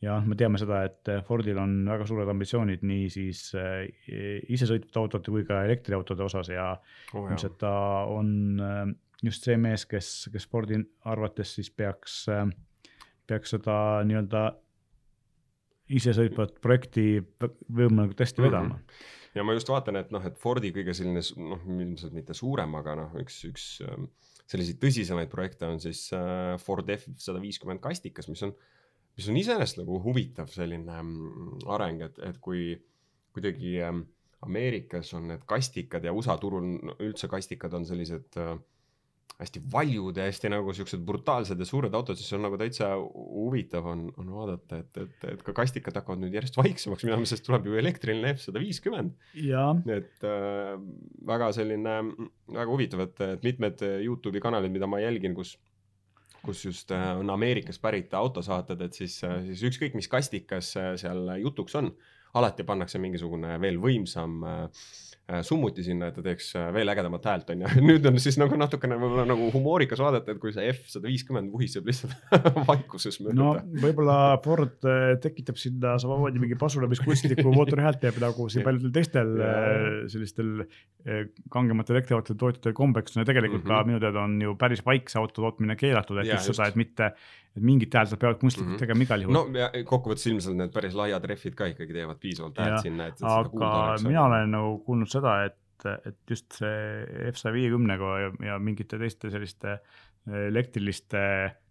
Ja 0.00 0.16
me 0.24 0.36
teame 0.38 0.58
seda, 0.60 0.84
et 0.88 1.10
Fordil 1.26 1.58
on 1.60 1.82
väga 1.88 2.06
suured 2.08 2.28
ambitsioonid 2.32 2.84
nii 2.88 3.10
siis 3.12 3.42
isesõitvate 3.52 5.00
autode 5.02 5.34
kui 5.34 5.44
ka 5.48 5.60
elektriautode 5.66 6.24
osas 6.24 6.48
ja 6.52 6.70
oh, 7.12 7.26
ilmselt 7.26 7.58
ta 7.60 7.74
on 8.08 8.30
just 9.22 9.44
see 9.44 9.58
mees, 9.60 9.84
kes, 9.88 10.30
kes 10.32 10.48
spordi 10.48 10.80
arvates 11.12 11.52
siis 11.58 11.68
peaks, 11.76 12.22
peaks 13.28 13.56
seda 13.56 13.76
nii-öelda 14.08 14.44
isesõitvat 15.96 16.58
projekti 16.62 17.20
võimalikult 17.20 18.22
hästi 18.22 18.44
vedama 18.44 18.74
mm. 18.74 18.80
-hmm. 18.80 19.38
ja 19.38 19.44
ma 19.44 19.54
just 19.56 19.70
vaatan, 19.70 19.98
et 20.00 20.10
noh, 20.14 20.24
et 20.26 20.38
Fordi 20.38 20.72
kõige 20.74 20.94
selline 20.96 21.22
noh, 21.50 21.64
ilmselt 21.76 22.14
mitte 22.16 22.36
suurem, 22.36 22.74
aga 22.78 22.96
noh, 23.02 23.16
üks, 23.22 23.42
üks 23.48 23.66
ähm, 23.86 24.10
selliseid 24.46 24.80
tõsisemaid 24.82 25.30
projekte 25.32 25.66
on 25.66 25.80
siis 25.82 26.08
äh, 26.16 26.56
Ford 26.62 26.88
F 26.96 27.08
sada 27.16 27.42
viiskümmend 27.42 27.82
kastikas, 27.82 28.28
mis 28.30 28.42
on, 28.46 28.54
mis 29.16 29.28
on 29.28 29.38
iseenesest 29.40 29.80
nagu 29.82 30.00
huvitav 30.04 30.50
selline 30.52 31.02
mm, 31.02 31.66
areng, 31.76 32.06
et, 32.08 32.18
et 32.30 32.40
kui 32.42 32.72
kuidagi 33.34 33.78
ähm, 33.86 34.04
Ameerikas 34.40 35.12
on 35.14 35.28
need 35.28 35.42
kastikad 35.48 36.04
ja 36.04 36.14
USA 36.16 36.38
turul 36.40 36.78
üldse 36.96 37.28
kastikad 37.28 37.74
on 37.76 37.84
sellised 37.88 38.38
äh, 38.40 38.54
hästi 39.40 39.62
valjud 39.72 40.16
ja 40.16 40.26
hästi 40.28 40.50
nagu 40.52 40.72
siuksed 40.76 41.00
brutaalsed 41.06 41.60
ja 41.60 41.66
suured 41.68 41.94
autod, 41.96 42.18
siis 42.20 42.32
on 42.36 42.44
nagu 42.44 42.58
täitsa 42.60 42.90
huvitav 43.00 43.86
on, 43.88 44.06
on 44.20 44.32
vaadata, 44.36 44.80
et, 44.82 45.00
et, 45.00 45.26
et 45.32 45.44
ka 45.44 45.54
kastikad 45.56 45.96
hakkavad 45.96 46.20
nüüd 46.24 46.36
järjest 46.36 46.58
vaiksemaks 46.60 47.06
minema, 47.08 47.28
sest 47.28 47.46
tuleb 47.46 47.68
ju 47.68 47.78
elektriline 47.80 48.34
F 48.34 48.44
sada 48.44 48.60
viiskümmend. 48.62 49.16
et 49.96 50.28
äh, 50.28 50.74
väga 51.32 51.52
selline, 51.56 51.96
väga 52.52 52.68
huvitav, 52.72 53.04
et, 53.06 53.24
et 53.36 53.48
mitmed 53.48 53.84
Youtube'i 54.04 54.44
kanalid, 54.44 54.72
mida 54.76 54.88
ma 54.90 55.00
jälgin, 55.00 55.36
kus 55.36 55.56
kus 56.44 56.64
just 56.64 56.92
äh, 56.94 57.10
on 57.18 57.30
Ameerikast 57.30 57.82
pärit 57.82 58.14
autosaated, 58.14 58.80
et 58.86 58.96
siis, 58.96 59.18
äh, 59.26 59.40
siis 59.50 59.64
ükskõik, 59.70 59.96
mis 59.98 60.08
kastikas 60.10 60.72
äh, 60.80 60.94
seal 61.00 61.34
jutuks 61.42 61.76
on, 61.80 61.92
alati 62.38 62.64
pannakse 62.66 63.00
mingisugune 63.02 63.56
veel 63.62 63.80
võimsam 63.82 64.40
äh, 64.46 64.84
summuti 65.46 65.84
sinna, 65.86 66.10
et 66.10 66.16
ta 66.18 66.24
teeks 66.24 66.50
äh, 66.58 66.68
veel 66.74 66.90
ägedamat 66.92 67.26
häält, 67.30 67.50
on 67.54 67.64
ju. 67.64 67.70
nüüd 67.88 68.06
on 68.10 68.18
siis 68.22 68.38
nagu 68.40 68.58
natukene 68.58 68.98
võib-olla 69.00 69.26
nagu 69.28 69.48
humoorikas 69.54 70.02
vaadata, 70.02 70.34
et 70.34 70.40
kui 70.42 70.52
see 70.54 70.68
F 70.72 70.90
sada 70.92 71.10
viiskümmend 71.10 71.52
vuhiseb 71.52 71.88
lihtsalt 71.88 72.14
vaikuses 72.70 73.20
mööda. 73.24 73.36
no 73.38 73.50
võib-olla 73.84 74.18
Ford 74.44 74.88
äh, 74.88 75.14
tekitab 75.22 75.60
sinna 75.60 75.96
samamoodi 76.02 76.42
mingi 76.42 76.58
pasunamiskunstniku 76.60 77.54
mootori 77.54 77.86
häält 77.86 78.06
jääb 78.06 78.20
nagu 78.22 78.48
siin 78.52 78.64
paljudel 78.68 78.94
teistel 78.94 79.34
sellistel 80.10 80.64
kangematel 81.52 81.96
elektriautode 81.96 82.38
tootjatel 82.40 82.74
kombeks, 82.76 83.16
no 83.16 83.24
tegelikult 83.28 83.64
mm 83.64 83.70
-hmm. 83.70 83.84
ka 83.84 83.90
minu 83.90 84.00
teada 84.02 84.24
on 84.24 84.40
ju 84.42 84.56
päris 84.60 84.84
vaikse 84.86 85.18
auto 85.18 85.42
tootmine 85.42 85.76
keelatud, 85.76 86.20
et 86.20 86.34
just 86.34 86.52
seda, 86.52 86.68
et 86.68 86.76
mitte 86.76 87.12
et 87.56 87.62
mingit 87.66 87.94
häält 87.94 88.12
nad 88.14 88.20
peavad 88.22 88.38
kunstlikult 88.38 88.68
mm 88.70 88.76
-hmm. 88.76 88.78
tegema 88.78 89.02
igal 89.02 89.22
juhul. 89.22 89.34
no 89.34 89.58
ja 89.58 89.70
kokkuvõttes 89.84 90.26
ilmselt 90.30 90.56
need 90.56 90.72
päris 90.74 90.94
laiad 90.94 91.24
rehvid 91.26 91.54
ka 91.58 91.66
ikkagi 91.72 91.92
teevad 91.96 92.18
piisavalt 92.22 92.58
häält 92.62 92.84
sinna, 92.86 93.06
et. 93.10 93.22
aga 93.26 93.96
mina 94.06 94.24
olen 94.24 94.50
nagu 94.54 94.78
kuulnud 94.86 95.10
seda, 95.10 95.19
et, 95.46 95.86
et 96.06 96.16
just 96.28 96.58
see 96.58 97.30
F 97.30 97.40
saja 97.40 97.54
viiekümnega 97.56 98.12
ja, 98.20 98.30
ja 98.50 98.58
mingite 98.62 98.98
teiste 99.00 99.30
selliste 99.32 99.78
elektriliste 100.50 101.22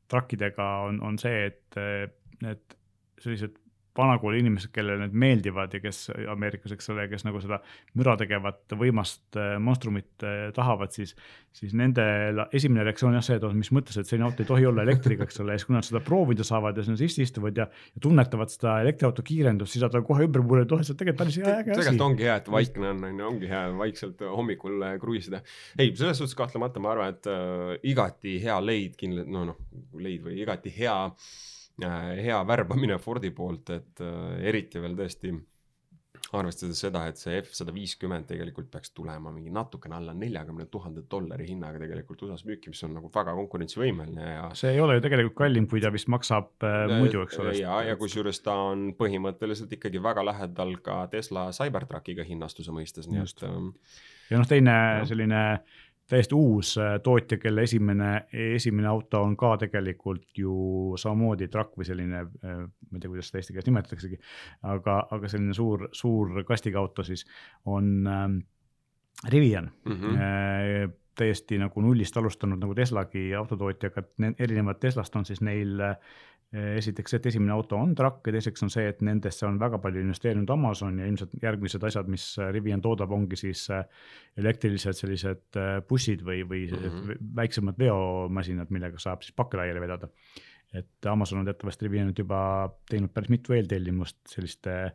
trakkidega 0.09 0.67
on, 0.87 1.01
on 1.05 1.19
see, 1.21 1.51
et 1.51 1.79
need 2.41 2.77
sellised 3.21 3.59
vanakooli 3.99 4.39
inimesed, 4.43 4.71
kellele 4.73 5.05
need 5.05 5.15
meeldivad 5.19 5.73
ja 5.75 5.81
kes 5.83 6.09
Ameerikas, 6.31 6.73
eks 6.75 6.89
ole, 6.93 7.05
kes 7.11 7.25
nagu 7.27 7.41
seda 7.43 7.59
müra 7.99 8.15
tegevat 8.19 8.75
võimast 8.79 9.37
äh, 9.39 9.57
monstrumit 9.63 10.25
äh, 10.25 10.49
tahavad, 10.55 10.93
siis, 10.95 11.15
siis 11.55 11.75
nende 11.77 12.05
esimene 12.55 12.85
reaktsioon 12.87 13.17
jah, 13.17 13.25
see, 13.25 13.37
et 13.39 13.57
mis 13.57 13.71
mõttes, 13.75 13.99
et 13.99 14.09
selline 14.09 14.29
auto 14.29 14.45
ei 14.45 14.49
tohi 14.49 14.67
olla 14.69 14.85
elektriga, 14.87 15.27
eks 15.27 15.41
ole, 15.43 15.55
ja 15.55 15.61
siis 15.61 15.69
kui 15.69 15.77
nad 15.77 15.87
seda 15.87 16.01
proovida 16.05 16.45
saavad 16.47 16.79
ja 16.79 16.85
sinna 16.87 16.99
sisse 16.99 17.23
istuvad 17.25 17.59
ja, 17.59 17.67
ja 17.67 18.03
tunnetavad 18.03 18.53
seda 18.53 18.79
elektriauto 18.85 19.25
kiirendust, 19.25 19.75
siis 19.75 19.85
nad 19.85 19.99
on 19.99 20.07
kohe 20.07 20.25
ümber 20.27 20.45
murnud, 20.45 20.75
oh, 20.75 20.83
see 20.85 20.95
on 20.95 21.01
tegelikult 21.03 21.23
päris 21.23 21.39
hea 21.41 21.53
äge 21.59 21.75
asi. 21.75 21.83
tegelikult 21.83 22.07
ongi 22.07 22.27
hea, 22.29 22.39
et 22.41 22.51
vaikne 22.55 22.91
on, 22.93 23.05
on 23.09 23.21
ju, 23.21 23.27
ongi 23.33 23.51
hea 23.51 23.63
vaikselt 23.83 24.25
hommikul 24.39 24.87
äh, 24.87 24.97
kruiisida. 25.01 25.43
ei, 25.77 25.93
selles 25.93 26.21
suhtes 26.21 26.37
kahtlemata 26.39 26.83
ma 26.83 26.95
arvan, 26.95 27.15
et 27.15 27.31
äh, 27.31 27.75
igati 27.91 28.39
hea 28.43 28.59
leid 28.63 28.97
kindlasti, 28.99 29.35
no 29.35 29.47
noh, 29.51 29.63
leid 29.99 30.23
või 30.25 30.39
igati 30.43 30.73
hea 30.79 30.99
Äh, 31.09 31.58
hea 31.83 32.39
värbamine 32.47 32.99
Fordi 32.99 33.31
poolt, 33.35 33.69
et 33.75 34.03
äh, 34.03 34.35
eriti 34.49 34.81
veel 34.81 34.97
tõesti 34.97 35.33
arvestades 36.35 36.77
seda, 36.83 37.05
et 37.09 37.17
see 37.17 37.37
F 37.39 37.53
sada 37.57 37.73
viiskümmend 37.73 38.27
tegelikult 38.29 38.67
peaks 38.73 38.91
tulema 38.93 39.31
mingi 39.33 39.49
natukene 39.53 39.95
alla 39.97 40.13
neljakümne 40.13 40.67
tuhande 40.69 41.01
dollari 41.09 41.47
hinnaga 41.49 41.81
tegelikult 41.81 42.21
USA-s 42.27 42.45
müüki, 42.45 42.73
mis 42.73 42.83
on 42.85 42.93
nagu 42.97 43.09
väga 43.13 43.33
konkurentsivõimeline 43.37 44.27
ja. 44.27 44.43
see 44.57 44.75
ei 44.75 44.83
ole 44.83 44.99
ju 44.99 45.05
tegelikult 45.05 45.39
kallim, 45.39 45.65
kui 45.71 45.81
ta 45.81 45.91
vist 45.93 46.11
maksab 46.11 46.67
äh, 46.67 46.85
muidu, 46.99 47.23
eks 47.25 47.41
ole. 47.41 47.55
ja, 47.57 47.79
ja 47.87 47.97
kusjuures 47.99 48.43
ta 48.45 48.57
on 48.69 48.91
põhimõtteliselt 48.99 49.73
ikkagi 49.79 50.01
väga 50.05 50.25
lähedal 50.29 50.75
ka 50.85 51.01
Tesla 51.13 51.49
Cybertruckiga 51.55 52.27
hinnastuse 52.27 52.75
mõistes, 52.75 53.09
nii 53.09 53.25
et. 53.25 53.45
Ähm, 53.47 53.71
ja 54.29 54.41
noh, 54.41 54.49
teine 54.49 54.75
ja. 54.75 55.05
selline 55.09 55.43
täiesti 56.09 56.35
uus 56.35 56.73
äh, 56.77 56.97
tootja, 57.03 57.37
kelle 57.37 57.63
esimene, 57.67 58.11
esimene 58.55 58.87
auto 58.89 59.21
on 59.23 59.35
ka 59.37 59.55
tegelikult 59.61 60.37
ju 60.37 60.53
samamoodi 60.97 61.49
truck 61.51 61.77
või 61.77 61.87
selline, 61.87 62.23
äh, 62.43 62.61
ma 62.65 62.97
ei 62.97 63.03
tea, 63.03 63.11
kuidas 63.11 63.29
seda 63.29 63.41
eesti 63.41 63.55
keeles 63.55 63.69
nimetataksegi, 63.69 64.21
aga, 64.73 65.01
aga 65.15 65.31
selline 65.31 65.57
suur, 65.57 65.89
suur 65.95 66.41
kastiga 66.47 66.81
auto 66.81 67.05
siis 67.07 67.25
on 67.69 68.07
ähm, 68.07 68.39
Rivian 69.29 69.71
mm. 69.85 69.91
-hmm. 69.91 70.91
täiesti 71.19 71.57
nagu 71.59 71.81
nullist 71.81 72.17
alustanud 72.17 72.59
nagu 72.59 72.75
Teslagi 72.75 73.33
autotootjaga, 73.35 73.99
et 73.99 74.39
erinevad 74.39 74.79
Teslast 74.79 75.15
on 75.15 75.25
siis 75.25 75.41
neil 75.41 75.79
äh, 75.83 75.97
esiteks, 76.49 77.13
et 77.13 77.27
esimene 77.29 77.53
auto 77.53 77.77
on 77.77 77.91
truck 77.95 78.25
ja 78.25 78.33
teiseks 78.33 78.63
on 78.65 78.71
see, 78.73 78.87
et 78.89 79.03
nendesse 79.05 79.45
on 79.45 79.59
väga 79.61 79.77
palju 79.83 80.01
investeerinud 80.01 80.49
Amazon 80.49 80.97
ja 80.97 81.05
ilmselt 81.05 81.35
järgmised 81.43 81.83
asjad, 81.85 82.09
mis 82.09 82.25
Rivian 82.55 82.81
toodab, 82.81 83.11
ongi 83.13 83.37
siis 83.37 83.67
äh, 83.73 83.83
elektrilised 84.41 84.97
sellised 84.97 85.59
bussid 85.89 86.23
või, 86.25 86.41
või 86.49 86.63
mm 86.71 86.87
-hmm. 86.87 87.29
väiksemad 87.37 87.77
veomasinad, 87.77 88.73
millega 88.73 89.01
saab 89.01 89.21
siis 89.25 89.37
pakke 89.37 89.61
laiali 89.61 89.81
vedada. 89.81 90.09
et 90.73 91.05
Amazon 91.09 91.39
on 91.39 91.45
teatavasti 91.45 91.85
Rivianit 91.85 92.19
juba 92.19 92.41
teinud 92.89 93.13
päris 93.13 93.29
mitu 93.29 93.53
eeltellimust 93.53 94.17
selliste 94.27 94.91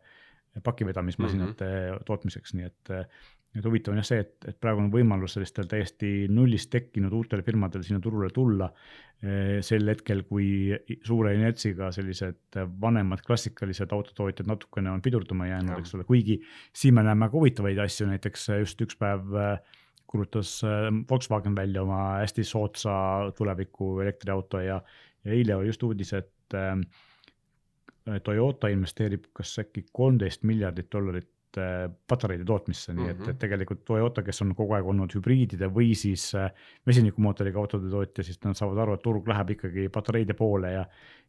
pakivedamismasinate 0.63 1.65
mm 1.65 1.95
-hmm. 1.95 2.05
tootmiseks, 2.07 2.55
nii 2.55 2.65
et 2.65 2.91
et 3.55 3.65
huvitav 3.65 3.95
on 3.95 4.01
jah 4.01 4.07
see, 4.09 4.23
et, 4.25 4.35
et 4.51 4.57
praegu 4.61 4.83
on 4.83 4.91
võimalus 4.93 5.37
sellistel 5.37 5.69
täiesti 5.71 6.27
nullist 6.33 6.73
tekkinud 6.73 7.13
uutel 7.15 7.45
firmadel 7.47 7.85
sinna 7.87 8.03
turule 8.03 8.31
tulla. 8.35 8.71
Eh, 9.25 9.61
sel 9.65 9.87
hetkel, 9.89 10.25
kui 10.29 10.75
suure 11.07 11.33
inertsiga 11.37 11.93
sellised 11.95 12.59
vanemad 12.83 13.23
klassikalised 13.25 13.95
autotootjad 13.95 14.51
natukene 14.51 14.91
on 14.91 15.05
pidurduma 15.05 15.49
jäänud, 15.49 15.79
eks 15.79 15.95
ole, 15.97 16.05
kuigi 16.09 16.41
siin 16.75 16.99
me 16.99 17.07
näeme 17.07 17.31
ka 17.31 17.39
huvitavaid 17.39 17.79
asju, 17.87 18.11
näiteks 18.11 18.51
just 18.59 18.85
üks 18.85 18.99
päev 19.01 19.39
äh, 19.39 19.79
kuulutas 20.11 20.61
Volkswagen 21.11 21.57
välja 21.57 21.83
oma 21.83 22.03
hästi 22.21 22.45
soodsa 22.45 22.93
tuleviku 23.39 24.01
elektriauto 24.05 24.61
ja, 24.63 24.77
ja 25.25 25.33
eile 25.33 25.57
oli 25.57 25.73
just 25.73 25.83
uudis, 25.83 26.13
et 26.15 26.31
Toyota 28.23 28.69
investeerib 28.69 29.31
kas 29.33 29.57
äkki 29.63 29.87
kolmteist 29.93 30.45
miljardit 30.45 30.91
dollarit 30.93 31.29
äh, 31.61 31.85
patareide 32.09 32.45
tootmisse 32.45 32.93
mm, 32.93 32.99
-hmm. 32.99 33.03
nii 33.03 33.11
et, 33.11 33.19
mhm. 33.21 33.31
et 33.31 33.39
tegelikult 33.39 33.85
Toyota, 33.85 34.23
kes 34.23 34.43
on 34.43 34.55
kogu 34.55 34.75
aeg 34.75 34.87
olnud 34.87 35.15
hübriidide 35.15 35.69
või 35.75 35.95
siis 35.99 36.33
vesinikumootoriga 36.87 37.59
autode 37.59 37.91
tootja, 37.91 38.25
siis 38.25 38.41
nad 38.45 38.57
saavad 38.59 38.79
aru, 38.79 38.95
et 38.95 39.03
turg 39.03 39.29
läheb 39.29 39.55
ikkagi 39.57 39.89
patareide 39.89 40.35
poole 40.35 40.73
ja, 40.73 40.87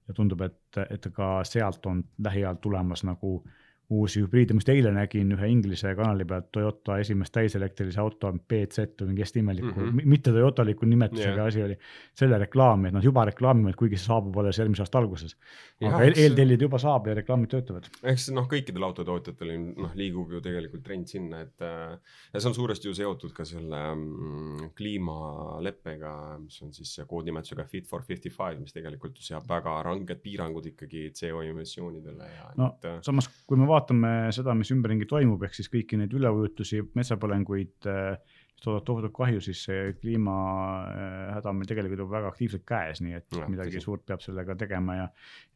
ja 0.08 0.14
tundub, 0.14 0.42
et, 0.42 0.82
et 0.90 1.12
ka 1.14 1.44
sealt 1.44 1.86
on 1.86 2.04
lähiajal 2.24 2.62
tulemas 2.62 3.04
nagu 3.04 3.38
äh, 3.46 3.54
uusi 3.94 4.22
hübriide, 4.24 4.56
ma 4.56 4.64
just 4.64 4.70
eile 4.74 4.90
nägin 4.94 5.30
ühe 5.36 5.48
inglise 5.52 5.92
kanali 5.98 6.26
pealt 6.26 6.48
Toyota 6.56 6.98
esimest 7.04 7.34
täiselektrilise 7.36 8.00
auto 8.02 8.32
BZ 8.34 8.96
või 9.02 9.12
mingi 9.12 9.22
hästi 9.22 9.42
imeliku 9.44 9.68
mm, 9.70 9.90
-hmm. 9.92 10.10
mitte 10.10 10.32
Toyotaliku 10.34 10.88
nimetusega 10.90 11.36
yeah. 11.36 11.46
asi 11.46 11.64
oli. 11.64 11.78
selle 12.16 12.40
reklaami, 12.42 12.88
et 12.88 12.96
nad 12.96 13.04
juba 13.04 13.26
reklaamivad, 13.30 13.76
kuigi 13.78 14.00
see 14.00 14.08
saabub 14.10 14.38
alles 14.42 14.58
järgmise 14.58 14.82
aasta 14.82 14.98
alguses. 14.98 15.36
aga 15.84 16.02
eel, 16.04 16.18
eeltellid 16.18 16.62
juba 16.66 16.80
saab 16.82 17.08
ja 17.08 17.14
reklaamid 17.20 17.52
töötavad. 17.54 17.90
eks 18.04 18.32
noh, 18.34 18.48
kõikidel 18.50 18.88
autotootjatel 18.90 19.54
noh, 19.60 19.94
liigub 19.94 20.34
ju 20.34 20.42
tegelikult 20.42 20.84
trend 20.84 21.08
sinna, 21.08 21.42
et 21.46 21.62
äh, 21.62 21.94
ja 22.34 22.42
see 22.42 22.50
on 22.50 22.58
suuresti 22.58 22.90
ju 22.90 22.96
seotud 22.98 23.38
ka 23.38 23.46
selle 23.46 23.84
mm, 23.94 24.72
kliimaleppega, 24.76 26.16
mis 26.42 26.58
on 26.66 26.74
siis 26.74 26.98
koodnimetusega 27.08 27.68
Fit 27.70 27.88
for 27.88 28.02
fifty 28.02 28.34
five, 28.34 28.58
mis 28.60 28.74
tegelikult 28.74 29.22
ju 29.22 29.30
seab 29.30 29.46
väga 29.50 29.78
ranged 29.86 30.26
piirangud 30.26 30.66
ikkagi 30.74 31.12
CO 31.14 31.46
emissioonidele 31.46 32.34
ja. 32.34 32.50
no 32.58 32.74
et, 32.74 32.90
äh, 32.90 33.00
samas, 33.06 33.30
kui 33.46 33.62
me 33.62 33.68
vaatame 33.68 33.75
vaatame 33.76 34.14
seda, 34.36 34.56
mis 34.58 34.72
ümberringi 34.76 35.08
toimub, 35.10 35.44
ehk 35.46 35.58
siis 35.58 35.70
kõiki 35.72 36.00
neid 36.00 36.14
üleujutusi, 36.16 36.82
metsapõlenguid, 36.98 37.76
mis 38.56 38.64
toodavad 38.64 38.86
tohutut 38.88 39.14
kahju, 39.16 39.42
siis 39.44 39.62
see 39.68 39.94
kliimahäda 40.00 41.52
on 41.52 41.58
meil 41.60 41.68
tegelikult 41.70 42.02
juba 42.02 42.18
väga 42.18 42.32
aktiivselt 42.32 42.64
käes, 42.68 43.02
nii 43.04 43.18
et 43.18 43.36
ja, 43.36 43.48
midagi 43.52 43.76
tõsi. 43.76 43.84
suurt 43.84 44.06
peab 44.08 44.24
sellega 44.24 44.56
tegema 44.60 44.96
ja 44.96 45.08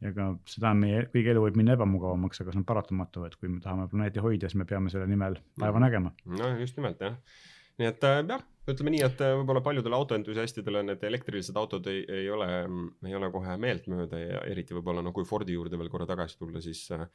ja 0.04 0.12
ka 0.16 0.28
seda 0.50 0.74
meie 0.78 1.06
kõigi 1.14 1.32
elu 1.32 1.46
võib 1.46 1.60
minna 1.60 1.78
ebamugavamaks, 1.78 2.44
aga 2.44 2.54
see 2.54 2.62
on 2.62 2.68
paratamatu, 2.68 3.24
et 3.30 3.40
kui 3.40 3.52
me 3.52 3.64
tahame 3.64 3.88
planeeti 3.92 4.24
hoida, 4.24 4.52
siis 4.52 4.60
me 4.60 4.68
peame 4.68 4.92
selle 4.92 5.08
nimel 5.08 5.40
vaeva 5.60 5.82
nägema. 5.86 6.12
no 6.36 6.52
just 6.60 6.80
nimelt 6.80 7.02
jah, 7.08 7.16
nii 7.80 7.88
et 7.88 8.08
äh, 8.10 8.20
jah, 8.34 8.44
ütleme 8.70 8.94
nii, 8.94 9.04
et 9.08 9.22
võib-olla 9.24 9.64
paljudele 9.66 9.96
autoentusiastidele 9.96 10.84
need 10.92 11.04
elektrilised 11.10 11.58
autod 11.60 11.88
ei, 11.92 12.04
ei 12.04 12.28
ole, 12.30 12.50
ei 13.08 13.16
ole 13.16 13.32
kohe 13.34 13.56
meeltmööda 13.62 14.20
ja 14.20 14.42
eriti 14.52 14.76
võib-olla 14.78 15.06
no 15.06 15.16
kui 15.16 15.28
Fordi 15.30 15.56
juurde 15.56 15.80
veel 15.80 15.92
korra 15.94 16.10
tagasi 16.10 16.38
tulla, 16.42 16.62
siis 16.64 16.84
äh, 16.96 17.08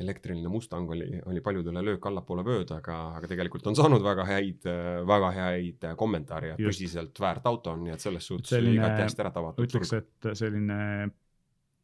elektriline 0.00 0.48
Mustang 0.48 0.90
oli, 0.90 1.20
oli 1.28 1.40
paljudele 1.44 1.82
löök 1.84 2.06
allapoole 2.08 2.44
vööd, 2.46 2.70
aga, 2.72 2.98
aga 3.18 3.28
tegelikult 3.28 3.66
on 3.68 3.76
saanud 3.76 4.02
väga 4.04 4.24
häid, 4.24 4.68
väga 5.08 5.32
häid 5.36 5.88
kommentaare 6.00 6.54
ja 6.54 6.60
tõsiselt 6.60 7.20
väärt 7.20 7.46
auto 7.50 7.74
on, 7.76 7.84
nii 7.86 7.96
et 7.96 8.04
selles 8.04 8.26
suhtes 8.26 8.56
igati 8.56 9.04
hästi 9.04 9.24
ära 9.26 9.34
tabatud. 9.34 9.68
ütleks, 9.68 9.92
et 10.00 10.32
selline 10.38 11.10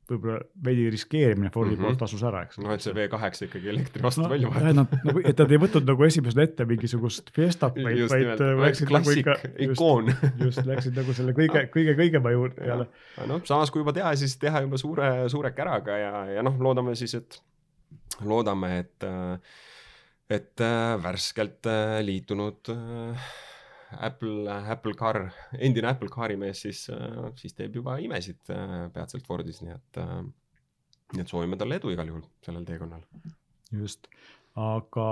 võib-olla 0.08 0.38
veidi 0.64 0.86
riskeerimine 0.92 1.50
Fordi 1.52 1.70
mm 1.70 1.76
-hmm. 1.76 1.84
poolt 1.84 1.98
tasus 1.98 2.22
ära, 2.24 2.42
eks. 2.46 2.58
noh, 2.62 2.72
et 2.72 2.84
see 2.84 2.94
V8 2.96 3.44
ikkagi 3.44 3.68
elektri 3.72 4.02
vastu 4.02 4.22
no, 4.22 4.30
välja 4.32 4.48
vahetada. 4.48 4.86
Nagu, 5.04 5.22
et 5.24 5.42
nad 5.42 5.52
ei 5.52 5.60
võtnud 5.64 5.90
nagu 5.90 6.06
esimesena 6.06 6.46
ette 6.48 6.64
mingisugust 6.64 7.30
Fiestat, 7.36 7.76
vaid, 7.84 8.00
vaid 8.12 8.44
läksid 8.62 8.92
nagu 8.94 9.16
ikka. 9.20 9.36
ikoon. 9.66 10.12
just, 10.44 10.64
läksid 10.66 10.96
nagu 10.96 11.12
selle 11.12 11.34
kõige, 11.40 11.66
kõige, 11.74 11.96
kõigema 12.00 12.32
juurde 12.32 12.64
peale. 12.64 12.88
noh, 13.28 13.44
samas 13.44 13.70
kui 13.70 13.84
juba 13.84 13.92
teha, 13.92 14.14
siis 14.16 14.38
teha 14.40 14.64
juba 14.64 14.80
suure, 14.80 15.12
suure 15.28 15.52
käraga 15.52 15.98
ja, 15.98 16.24
ja 16.38 16.46
noh, 16.46 16.56
loodame 16.60 16.96
siis, 16.96 17.14
et 17.14 17.42
loodame, 18.26 18.70
et, 18.82 19.06
et 20.30 20.64
äh, 20.64 20.94
värskelt 21.02 21.68
äh, 21.70 21.98
liitunud 22.04 22.72
äh, 22.72 23.28
Apple, 24.04 24.44
Apple 24.68 24.94
Car, 24.94 25.22
endine 25.58 25.88
Apple 25.92 26.10
Cari 26.12 26.36
mees 26.36 26.60
siis, 26.66 26.82
siis 27.40 27.54
teeb 27.56 27.78
juba 27.78 27.96
imesid 28.04 28.42
peatselt 28.92 29.24
Fordis, 29.24 29.62
nii 29.64 29.72
et, 29.72 30.00
nii 31.14 31.24
et 31.24 31.30
soovime 31.32 31.56
talle 31.56 31.78
edu 31.80 31.94
igal 31.94 32.10
juhul 32.10 32.26
sellel 32.44 32.66
teekonnal. 32.68 33.06
just, 33.72 34.10
aga 34.60 35.06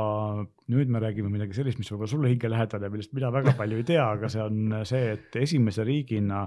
nüüd 0.68 0.92
me 0.92 1.00
räägime 1.00 1.32
midagi 1.32 1.56
sellist, 1.56 1.80
mis 1.80 1.88
võib-olla 1.88 2.12
sulle 2.12 2.34
hingelähedane 2.34 2.92
millest 2.92 3.16
mina 3.16 3.32
väga 3.32 3.56
palju 3.56 3.80
ei 3.80 3.88
tea, 3.94 4.04
aga 4.18 4.28
see 4.28 4.44
on 4.44 4.76
see, 4.84 5.14
et 5.14 5.40
esimese 5.40 5.86
riigina 5.88 6.44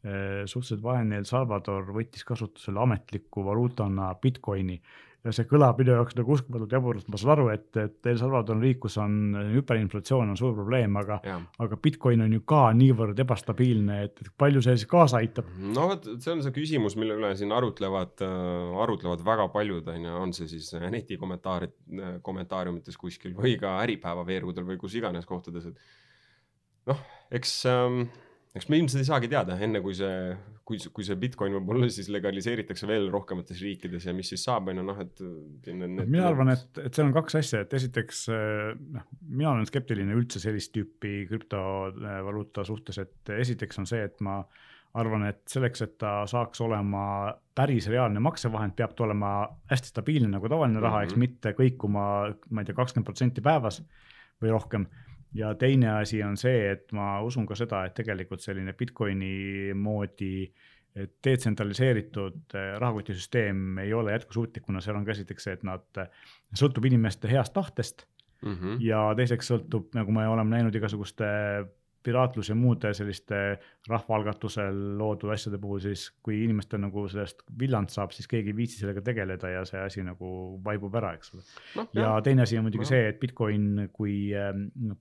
suhteliselt 0.00 0.84
vaene 0.84 1.16
El 1.20 1.26
Salvador 1.28 1.88
võttis 1.96 2.28
kasutusele 2.28 2.80
ametliku 2.80 3.44
valuutana 3.48 4.12
Bitcoini 4.20 4.76
ja 5.24 5.32
see 5.36 5.46
kõlab 5.48 5.80
minu 5.80 5.92
jaoks 5.92 6.16
nagu 6.16 6.32
uskumatult 6.32 6.72
jaburalt, 6.72 7.08
ma 7.12 7.18
saan 7.20 7.32
aru, 7.34 7.48
et, 7.52 7.68
et 7.80 8.08
El 8.08 8.18
Salvador 8.20 8.56
on 8.56 8.62
riik, 8.64 8.78
kus 8.84 8.96
on 9.02 9.36
hüperinflatsioon 9.52 10.32
on 10.32 10.38
suur 10.38 10.54
probleem, 10.56 10.96
aga, 11.00 11.18
aga 11.60 11.78
Bitcoin 11.82 12.24
on 12.24 12.32
ju 12.38 12.44
ka 12.48 12.62
niivõrd 12.76 13.20
ebastabiilne, 13.24 13.98
et 14.08 14.22
palju 14.40 14.64
see 14.64 14.78
siis 14.80 14.88
kaasa 14.90 15.20
aitab? 15.20 15.50
no 15.60 15.90
vot, 15.92 16.08
see 16.16 16.32
on 16.32 16.40
see 16.46 16.54
küsimus, 16.56 16.96
mille 17.00 17.18
üle 17.20 17.34
siin 17.38 17.52
arutlevad 17.56 18.24
äh,, 18.24 18.80
arutlevad 18.86 19.24
väga 19.26 19.50
paljud, 19.52 19.92
on 19.92 20.08
ju, 20.08 20.16
on 20.24 20.34
see 20.36 20.48
siis 20.54 20.72
netikommentaarid, 20.96 21.76
kommentaariumites 22.24 22.96
kuskil 23.00 23.36
või 23.36 23.58
ka 23.60 23.76
Äripäeva 23.84 24.24
veergudel 24.26 24.68
või 24.68 24.80
kus 24.80 24.96
iganes 24.96 25.28
kohtades, 25.28 25.68
et 25.68 26.90
noh, 26.90 27.04
eks 27.36 27.58
ähm, 27.68 28.04
eks 28.56 28.66
me 28.70 28.80
ilmselt 28.80 29.04
ei 29.04 29.06
saagi 29.06 29.28
teada, 29.30 29.56
enne 29.62 29.78
kui 29.84 29.94
see, 29.94 30.32
kui, 30.66 30.80
kui 30.94 31.06
see 31.06 31.18
Bitcoin 31.20 31.54
võib-olla 31.54 31.86
siis 31.92 32.08
legaliseeritakse 32.10 32.88
veel 32.90 33.06
rohkemates 33.12 33.60
riikides 33.62 34.08
ja 34.08 34.14
mis 34.16 34.32
siis 34.32 34.42
saab, 34.46 34.72
on 34.72 34.80
ju 34.80 34.86
noh, 34.86 34.98
et. 35.04 35.22
mina 36.00 36.26
arvan, 36.26 36.50
et, 36.56 36.82
et 36.82 36.90
seal 36.90 37.08
on 37.08 37.14
kaks 37.14 37.38
asja, 37.42 37.62
et 37.64 37.76
esiteks 37.78 38.24
noh, 38.30 39.06
mina 39.28 39.52
olen 39.52 39.68
skeptiline 39.70 40.16
üldse 40.18 40.42
sellist 40.42 40.74
tüüpi 40.74 41.28
krüptovaluuta 41.30 42.66
suhtes, 42.66 42.98
et 43.04 43.34
esiteks 43.38 43.82
on 43.82 43.88
see, 43.90 44.02
et 44.08 44.18
ma 44.26 44.40
arvan, 44.98 45.28
et 45.28 45.44
selleks, 45.50 45.84
et 45.86 45.92
ta 46.02 46.24
saaks 46.30 46.62
olema 46.64 47.04
päris 47.54 47.86
reaalne 47.92 48.22
maksevahend, 48.24 48.74
peab 48.78 48.96
ta 48.98 49.06
olema 49.06 49.34
hästi 49.70 49.92
stabiilne 49.92 50.32
nagu 50.32 50.50
tavaline 50.50 50.82
raha 50.82 51.04
mm, 51.04 51.04
-hmm. 51.04 51.12
eks 51.12 51.22
mitte 51.22 51.52
kõikuma, 51.54 52.04
ma 52.50 52.62
ei 52.62 52.66
tea, 52.66 52.74
kakskümmend 52.74 53.06
protsenti 53.06 53.44
päevas 53.44 53.78
või 54.42 54.50
rohkem 54.50 54.88
ja 55.34 55.54
teine 55.54 55.90
asi 56.00 56.22
on 56.22 56.36
see, 56.36 56.70
et 56.72 56.92
ma 56.92 57.20
usun 57.22 57.46
ka 57.46 57.54
seda, 57.58 57.84
et 57.86 57.94
tegelikult 57.94 58.42
selline 58.42 58.74
Bitcoini 58.76 59.74
moodi 59.74 60.50
detsentraliseeritud 61.24 62.54
eh, 62.54 62.72
rahakotisüsteem 62.82 63.78
ei 63.78 63.92
ole 63.94 64.12
jätkusuutlik, 64.12 64.64
kuna 64.66 64.80
seal 64.82 64.98
on 64.98 65.04
ka 65.06 65.14
esiteks 65.14 65.46
see, 65.46 65.58
et 65.58 65.66
nad, 65.66 66.00
sõltub 66.58 66.86
inimeste 66.90 67.30
heast 67.30 67.54
tahtest 67.54 68.06
mm. 68.42 68.54
-hmm. 68.54 68.80
ja 68.84 69.04
teiseks 69.16 69.52
sõltub, 69.52 69.90
nagu 69.94 70.12
me 70.12 70.26
oleme 70.28 70.56
näinud 70.56 70.74
igasuguste 70.74 71.28
piraatlus 72.02 72.48
ja 72.50 72.56
muude 72.56 72.92
selliste 72.96 73.38
rahvaalgatusel 73.88 74.78
loodud 74.98 75.32
asjade 75.34 75.58
puhul, 75.60 75.80
siis 75.84 76.06
kui 76.24 76.42
inimestel 76.44 76.82
nagu 76.82 77.04
sellest 77.10 77.44
villand 77.60 77.92
saab, 77.92 78.14
siis 78.16 78.28
keegi 78.30 78.52
ei 78.52 78.56
viitsi 78.56 78.80
sellega 78.80 79.02
tegeleda 79.04 79.52
ja 79.52 79.64
see 79.68 79.80
asi 79.82 80.04
nagu 80.06 80.32
vaibub 80.64 80.96
ära, 81.00 81.14
eks 81.18 81.34
ole 81.34 81.44
no,. 81.76 81.86
ja 81.94 82.06
jah. 82.06 82.20
teine 82.24 82.46
asi 82.46 82.58
on 82.58 82.68
muidugi 82.68 82.86
no. 82.86 82.90
see, 82.92 83.08
et 83.12 83.20
Bitcoin 83.22 83.88
kui 83.92 84.16
äh, 84.36 84.52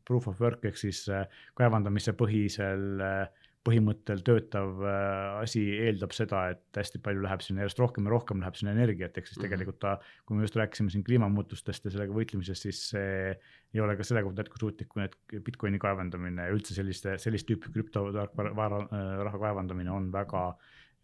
proof 0.07 0.29
of 0.31 0.41
work 0.43 0.65
ehk 0.69 0.79
siis 0.79 1.05
äh, 1.13 1.25
kaevandamise 1.59 2.15
põhisel 2.19 3.03
äh, 3.05 3.38
põhimõttel 3.67 4.21
töötav 4.25 4.83
äh, 4.87 5.41
asi 5.41 5.61
eeldab 5.83 6.13
seda, 6.15 6.45
et 6.53 6.79
hästi 6.79 7.01
palju 7.03 7.23
läheb 7.25 7.43
sinna, 7.43 7.65
järjest 7.65 7.81
rohkem 7.81 8.07
ja 8.07 8.13
rohkem 8.13 8.43
läheb 8.43 8.57
sinna 8.59 8.71
energiat, 8.75 9.17
ehk 9.17 9.27
siis 9.27 9.37
-hmm. 9.37 9.47
tegelikult 9.47 9.79
ta, 9.83 9.95
kui 10.25 10.37
me 10.37 10.47
just 10.47 10.55
rääkisime 10.59 10.93
siin 10.93 11.03
kliimamuutustest 11.03 11.85
ja 11.85 11.93
sellega 11.93 12.15
võitlemisest, 12.15 12.69
siis 12.69 12.81
see 12.93 13.33
ei 13.73 13.83
ole 13.83 13.97
ka 13.99 14.07
selle 14.07 14.23
kohta 14.23 14.45
jätkusuutlik, 14.45 14.89
kui 14.89 15.03
need 15.03 15.17
Bitcoini 15.45 15.79
kaevandamine 15.79 16.47
ja 16.47 16.55
üldse 16.55 16.77
selliste, 16.77 17.17
sellist 17.17 17.49
tüüpi 17.49 17.73
krüptovara 17.75 18.27
äh, 18.29 19.09
raha 19.27 19.43
kaevandamine 19.43 19.91
on 19.91 20.11
väga 20.11 20.53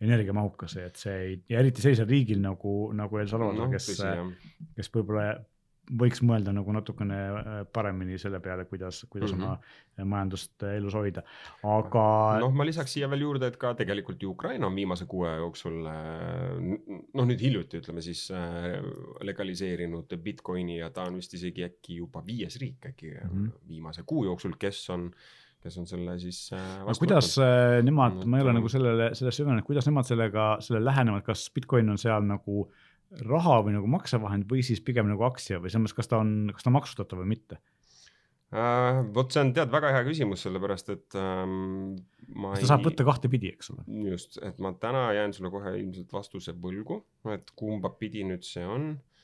energiamahukas, 0.02 0.78
et 0.78 0.96
see 1.00 1.18
ei, 1.26 1.36
ja 1.50 1.60
eriti 1.60 1.84
sellisel 1.84 2.08
riigil 2.08 2.41
nagu, 2.44 2.91
nagu 2.96 3.20
El 3.20 3.28
Salvador 3.32 3.68
no,, 3.68 3.70
kes, 3.72 3.91
kes 4.76 4.91
võib-olla 4.91 5.36
võiks 6.02 6.21
mõelda 6.26 6.54
nagu 6.56 6.74
natukene 6.74 7.17
äh, 7.17 7.60
paremini 7.74 8.17
selle 8.21 8.39
peale, 8.43 8.65
kuidas, 8.69 9.04
kuidas 9.10 9.34
mm 9.34 9.41
-hmm. 9.41 9.45
oma 9.45 10.00
äh, 10.00 10.06
majandust 10.06 10.63
äh, 10.63 10.78
elus 10.80 10.95
hoida, 10.98 11.24
aga. 11.63 12.06
noh, 12.41 12.54
ma 12.54 12.65
lisaks 12.65 12.93
siia 12.98 13.10
veel 13.10 13.26
juurde, 13.26 13.48
et 13.48 13.58
ka 13.58 13.74
tegelikult 13.74 14.24
ju 14.24 14.32
Ukraina 14.32 14.67
on 14.67 14.76
viimase 14.76 15.06
kuu 15.06 15.24
aja 15.26 15.38
jooksul 15.43 15.80
noh, 15.86 17.26
nüüd 17.26 17.41
hiljuti 17.41 17.82
ütleme 17.82 18.02
siis 18.02 18.28
legaliseerinud 19.21 20.17
Bitcoini 20.17 20.80
ja 20.80 20.89
ta 20.89 21.04
on 21.04 21.17
vist 21.21 21.34
isegi 21.34 21.63
äkki 21.63 22.02
juba 22.02 22.24
viies 22.26 22.60
riik 22.62 22.86
äkki 22.86 23.13
mm 23.13 23.30
-hmm. 23.30 23.52
viimase 23.67 24.04
kuu 24.06 24.26
jooksul, 24.26 24.56
kes 24.60 24.89
on 24.89 25.12
kes 25.65 25.78
on 25.78 25.88
selle 25.88 26.19
siis 26.19 26.52
äh,. 26.54 26.82
aga 26.82 26.93
kuidas 27.00 27.38
äh, 27.38 27.84
nemad, 27.84 28.26
ma 28.26 28.38
ei 28.38 28.43
ole 28.43 28.54
nagu 28.54 28.69
sellele, 28.69 29.15
sellesse 29.15 29.43
süvenenud, 29.43 29.65
kuidas 29.65 29.86
nemad 29.86 30.06
sellega, 30.06 30.58
sellele 30.60 30.86
lähenevad, 30.86 31.24
kas 31.26 31.52
Bitcoin 31.54 31.89
on 31.89 31.98
seal 31.98 32.21
nagu 32.21 32.67
äh, 32.69 32.94
raha 33.26 33.62
või 33.65 33.78
nagu 33.78 33.89
maksevahend 33.91 34.50
või 34.50 34.65
siis 34.65 34.82
pigem 34.84 35.10
nagu 35.12 35.26
aktsia 35.28 35.62
või 35.62 35.72
selles 35.72 35.88
mõttes, 35.88 35.98
kas 36.02 36.12
ta 36.12 36.20
on, 36.24 36.52
kas 36.54 36.65
ta 36.65 36.72
on 36.72 36.78
maksustatav 36.80 37.22
või 37.22 37.32
mitte? 37.36 37.60
äh,? 38.56 39.02
vot 39.15 39.34
see 39.34 39.44
on 39.46 39.54
tead 39.56 39.74
väga 39.74 39.94
hea 39.96 40.06
küsimus, 40.08 40.46
sellepärast 40.46 40.94
et 40.96 41.18
ähm, 41.20 41.96
ma 42.36 42.54
seda 42.56 42.65
ei... 42.65 42.70
saab 42.74 42.88
võtta 42.89 43.08
kahtepidi, 43.08 43.54
eks 43.56 43.74
ole. 43.76 43.86
just, 44.12 44.39
et 44.46 44.62
ma 44.63 44.74
täna 44.80 45.08
jään 45.18 45.36
sulle 45.36 45.54
kohe 45.54 45.76
ilmselt 45.80 46.13
vastuse 46.15 46.56
võlgu, 46.58 47.04
et 47.34 47.52
kumba 47.58 47.94
pidi 48.00 48.26
nüüd 48.28 48.48
see 48.48 48.65
on 48.65 48.96
äh,. 48.96 49.14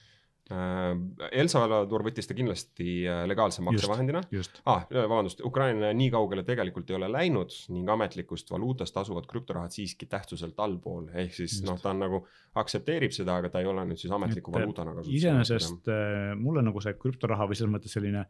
El 0.51 1.49
Salvador 1.51 2.03
võttis 2.05 2.27
ta 2.27 2.35
kindlasti 2.35 3.05
äh, 3.07 3.23
legaalse 3.29 3.63
maksevahendina. 3.65 4.23
Ah, 4.69 4.83
vabandust, 4.91 5.43
Ukraina 5.47 5.91
nii 5.95 6.09
kaugele 6.13 6.43
tegelikult 6.47 6.91
ei 6.91 6.97
ole 6.97 7.09
läinud 7.11 7.55
ning 7.73 7.89
ametlikust 7.93 8.51
valuutast 8.51 8.97
asuvad 9.03 9.29
krüptorahad 9.31 9.73
siiski 9.75 10.09
tähtsuselt 10.11 10.59
allpool, 10.59 11.07
ehk 11.23 11.35
siis 11.37 11.61
noh, 11.67 11.79
ta 11.81 11.93
on 11.93 12.03
nagu 12.03 12.23
aktsepteerib 12.61 13.15
seda, 13.15 13.37
aga 13.39 13.51
ta 13.53 13.63
ei 13.63 13.69
ole 13.71 13.85
nüüd 13.87 14.01
siis 14.01 14.11
ametliku 14.11 14.51
et, 14.51 14.59
valuutana 14.59 14.95
kasutusel. 14.97 15.19
iseenesest 15.21 15.91
äh, 15.91 16.31
mulle 16.39 16.65
nagu 16.67 16.83
see 16.83 16.97
krüptoraha 16.99 17.47
või 17.49 17.59
selles 17.59 17.75
mõttes 17.77 17.95
selline 17.95 18.25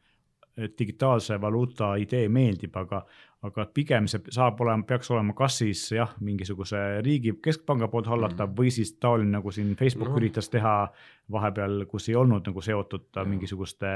digitaalse 0.79 1.41
valuuta 1.41 1.95
idee 1.95 2.27
meeldib, 2.29 2.75
aga, 2.75 3.01
aga 3.47 3.65
pigem 3.73 4.07
see 4.11 4.33
saab 4.33 4.59
olema, 4.61 4.83
peaks 4.87 5.11
olema 5.11 5.33
kas 5.37 5.57
siis 5.61 5.85
jah, 5.95 6.11
mingisuguse 6.19 7.01
riigi 7.05 7.33
keskpanga 7.43 7.87
poolt 7.87 8.09
hallatav 8.11 8.49
mm 8.49 8.57
või 8.57 8.71
siis 8.71 8.93
taoline, 8.99 9.31
nagu 9.37 9.51
siin 9.51 9.75
Facebook 9.79 10.11
no. 10.11 10.17
üritas 10.19 10.49
teha 10.49 10.75
vahepeal, 11.31 11.85
kus 11.87 12.09
ei 12.09 12.15
olnud 12.15 12.47
nagu 12.47 12.61
seotud 12.61 13.07
ta 13.11 13.23
mingisuguste 13.25 13.93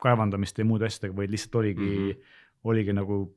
kaevandamiste 0.00 0.62
ja 0.62 0.66
muude 0.66 0.86
asjadega, 0.86 1.16
vaid 1.16 1.30
lihtsalt 1.30 1.54
oligi 1.54 1.90
mm, 1.90 2.10
-hmm. 2.10 2.40
oligi 2.64 2.92
nagu 2.92 3.36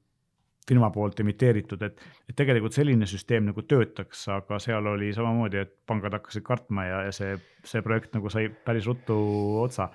firma 0.67 0.89
poolt 0.93 1.19
emiteeritud, 1.23 1.82
et, 1.86 2.04
et 2.30 2.36
tegelikult 2.36 2.76
selline 2.76 3.08
süsteem 3.10 3.47
nagu 3.49 3.63
töötaks, 3.67 4.28
aga 4.32 4.60
seal 4.63 4.88
oli 4.93 5.12
samamoodi, 5.15 5.63
et 5.63 5.73
pangad 5.89 6.15
hakkasid 6.17 6.45
kartma 6.47 6.86
ja, 6.88 7.02
ja 7.08 7.15
see, 7.15 7.36
see 7.67 7.84
projekt 7.86 8.15
nagu 8.17 8.32
sai 8.34 8.47
päris 8.49 8.88
ruttu 8.89 9.17
otsa. 9.63 9.89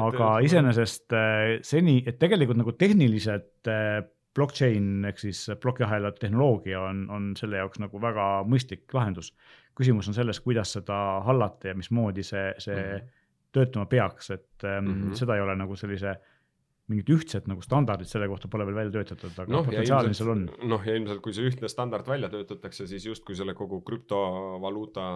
aga 0.00 0.34
iseenesest 0.44 1.16
äh, 1.16 1.56
seni, 1.66 2.02
et 2.06 2.20
tegelikult 2.22 2.60
nagu 2.60 2.76
tehniliselt 2.76 3.70
äh, 3.72 4.02
blockchain 4.36 5.04
ehk 5.08 5.20
siis 5.20 5.46
plokiahela 5.62 6.12
tehnoloogia 6.12 6.80
on, 6.90 7.06
on 7.10 7.30
selle 7.38 7.62
jaoks 7.62 7.80
nagu 7.80 8.00
väga 8.02 8.26
mõistlik 8.48 8.92
lahendus. 8.94 9.32
küsimus 9.76 10.08
on 10.08 10.16
selles, 10.16 10.40
kuidas 10.40 10.72
seda 10.72 10.96
hallata 11.24 11.68
ja 11.68 11.76
mismoodi 11.76 12.22
see, 12.24 12.54
see 12.58 12.76
mm 12.76 12.92
-hmm. 12.92 13.10
töötama 13.52 13.86
peaks, 13.86 14.30
et 14.30 14.62
mm 14.62 14.86
-hmm. 14.92 15.14
seda 15.14 15.36
ei 15.36 15.40
ole 15.40 15.56
nagu 15.56 15.76
sellise 15.76 16.16
mingit 16.90 17.10
ühtset 17.10 17.48
nagu 17.50 17.64
standardit 17.64 18.10
selle 18.10 18.28
kohta 18.30 18.50
pole 18.50 18.66
veel 18.68 18.78
välja 18.78 18.94
töötatud, 19.00 19.34
aga 19.34 19.50
no, 19.50 19.64
potentsiaali 19.66 20.14
seal 20.14 20.32
on. 20.36 20.44
noh, 20.70 20.84
ja 20.86 20.94
ilmselt 20.98 21.22
kui 21.24 21.34
see 21.34 21.48
ühtne 21.50 21.70
standard 21.72 22.06
välja 22.06 22.30
töötatakse, 22.32 22.86
siis 22.90 23.08
justkui 23.08 23.38
selle 23.38 23.56
kogu 23.58 23.80
krüptovaluuta 23.86 25.08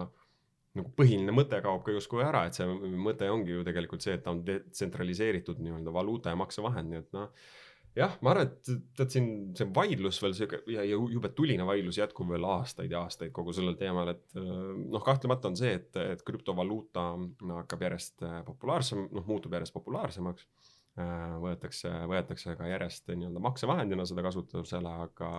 nagu 0.79 0.91
põhiline 0.95 1.33
mõte 1.35 1.59
kaob 1.63 1.83
ka 1.85 1.95
justkui 1.95 2.23
ära, 2.23 2.45
et 2.47 2.55
see 2.55 2.67
mõte 2.67 3.27
ongi 3.31 3.55
ju 3.55 3.65
tegelikult 3.67 4.03
see, 4.03 4.15
et 4.17 4.23
ta 4.23 4.31
on 4.35 4.43
detsentraliseeritud 4.47 5.59
nii-öelda 5.63 5.93
valuuta 5.95 6.31
ja 6.31 6.39
maksevahend, 6.39 6.91
nii 6.91 6.99
et 7.01 7.15
noh. 7.15 7.31
jah, 7.95 8.13
ma 8.23 8.33
arvan, 8.33 8.51
et 8.51 8.71
tead 8.99 9.15
siin 9.15 9.31
see 9.55 9.67
vaidlus 9.75 10.19
veel 10.23 10.35
sihuke 10.35 10.61
ja, 10.71 10.83
ja 10.87 10.99
jube 11.15 11.31
tuline 11.35 11.67
vaidlus 11.67 11.99
jätkub 11.99 12.31
veel 12.31 12.47
aastaid 12.47 12.91
ja 12.91 13.03
aastaid 13.03 13.31
kogu 13.35 13.55
sellel 13.55 13.79
teemal, 13.79 14.11
et 14.11 14.35
noh, 14.35 15.03
kahtlemata 15.03 15.51
on 15.51 15.59
see, 15.59 15.73
et, 15.79 16.03
et 16.03 16.23
krüptovaluuta 16.27 17.07
hakkab 17.61 17.87
järjest 17.87 18.27
populaarsem, 18.47 19.07
noh 19.11 19.27
muutub 19.27 19.59
järjest 19.59 19.75
populaarsemaks 19.75 20.47
Äh, 20.47 20.80
võetakse, 21.41 21.91
võetakse 22.11 22.55
ka 22.59 22.67
järjest 22.67 23.13
nii-öelda 23.13 23.39
maksevahendina 23.43 24.05
seda 24.09 24.25
kasutusele, 24.25 24.91
aga 25.05 25.29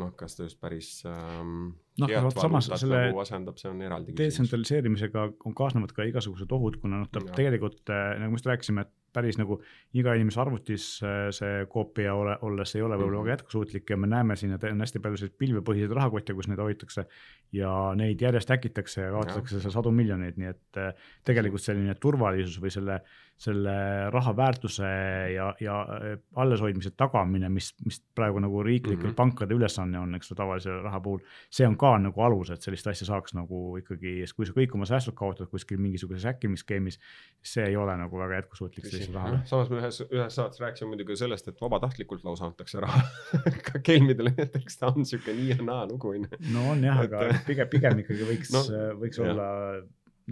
noh, 0.00 0.12
kas 0.18 0.36
ta 0.36 0.44
just 0.46 0.60
päris 0.60 0.90
ähm, 1.08 1.72
noh, 2.02 2.12
vot 2.26 2.36
samas 2.36 2.68
selle 2.74 3.06
nagu 3.08 3.22
asendab, 3.22 3.56
see 3.60 3.70
on 3.70 3.80
eraldi 3.84 4.12
küsimus. 4.12 4.22
detsentraliseerimisega 4.22 5.24
on 5.48 5.56
kaasnevad 5.56 5.94
ka 5.96 6.06
igasugused 6.08 6.52
ohud, 6.52 6.78
kuna 6.82 7.02
noh, 7.02 7.10
ta 7.12 7.24
ja. 7.24 7.32
tegelikult 7.38 7.92
äh, 7.92 8.12
nagu 8.20 8.34
me 8.34 8.40
just 8.40 8.48
rääkisime, 8.50 8.84
et 8.86 8.94
päris 9.16 9.38
nagu 9.40 9.56
iga 9.96 10.12
inimese 10.18 10.40
arvutis 10.42 10.86
äh, 11.00 11.30
see 11.34 11.64
koopia 11.72 12.12
ole, 12.14 12.36
olles 12.44 12.74
ei 12.76 12.84
ole 12.84 12.98
võib-olla 12.98 13.06
mm 13.06 13.22
-hmm. 13.22 13.30
väga 13.30 13.36
jätkusuutlik 13.38 13.90
ja 13.90 13.96
me 13.96 14.10
näeme 14.12 14.36
siin, 14.36 14.52
et 14.52 14.64
on 14.68 14.84
hästi 14.84 15.00
palju 15.00 15.20
selliseid 15.22 15.38
pilvepõhiseid 15.40 15.94
rahakotte, 15.96 16.36
kus 16.36 16.50
neid 16.52 16.60
hoitakse. 16.60 17.06
ja 17.52 17.70
neid 17.96 18.20
järjest 18.20 18.50
häkitakse 18.50 19.00
ja 19.00 19.10
kaotatakse 19.14 19.60
seal 19.60 19.72
sadu 19.72 19.90
miljoneid, 19.94 20.36
nii 20.36 20.48
et 20.50 20.80
tegelikult 21.24 21.62
selline 21.62 21.94
turvalisus 21.94 22.60
või 22.60 22.72
selle 22.74 23.00
selle 23.36 24.10
raha 24.10 24.32
väärtuse 24.36 24.88
ja, 25.34 25.50
ja 25.60 25.80
äh, 25.82 26.18
alleshoidmise 26.40 26.94
tagamine, 26.96 27.50
mis, 27.52 27.74
mis 27.84 27.98
praegu 28.16 28.40
nagu 28.40 28.62
riiklike 28.64 29.02
mm 29.02 29.10
-hmm. 29.10 29.14
pankade 29.14 29.54
ülesanne 29.54 29.98
on, 29.98 30.14
eks 30.14 30.30
ju, 30.30 30.36
tavalise 30.36 30.70
raha 30.70 31.00
puhul. 31.00 31.20
see 31.50 31.66
on 31.68 31.76
ka 31.76 31.98
nagu 31.98 32.20
alus, 32.20 32.50
et 32.50 32.62
sellist 32.62 32.86
asja 32.86 33.06
saaks 33.06 33.34
nagu 33.34 33.76
ikkagi, 33.76 34.24
kui 34.36 34.46
sa 34.46 34.52
kõik 34.52 34.74
oma 34.74 34.88
säästud 34.88 35.14
kaotad 35.14 35.50
kuskil 35.52 35.78
mingisuguses 35.78 36.24
häkkimisskeemis, 36.24 36.98
see 37.42 37.66
ei 37.66 37.76
ole 37.76 37.96
nagu 37.96 38.18
väga 38.18 38.34
jätkusuutlik 38.40 38.86
sellisele 38.86 39.18
rahale. 39.18 39.40
samas 39.44 39.70
me 39.70 39.80
ühes, 39.80 40.00
ühes 40.10 40.34
saates 40.34 40.60
rääkisime 40.60 40.88
muidugi 40.88 41.16
sellest, 41.16 41.48
et 41.48 41.60
vabatahtlikult 41.60 42.24
lausa 42.24 42.46
antakse 42.46 42.80
raha 42.80 43.02
ka 43.72 43.78
kelmidele, 43.82 44.32
näiteks 44.36 44.78
ta 44.78 44.86
on 44.96 45.04
sihuke 45.04 45.36
nii 45.36 45.48
ja 45.48 45.60
naa 45.62 45.86
lugu 45.86 46.08
on 46.08 46.24
ju. 46.24 46.40
no 46.52 46.70
on 46.70 46.84
jah, 46.84 47.04
aga 47.04 47.20
pigem, 47.46 47.68
pigem 47.68 47.98
ikkagi 47.98 48.32
võiks 48.32 48.52
no,, 48.56 48.64
võiks 49.04 49.20
jah. 49.20 49.30
olla 49.30 49.82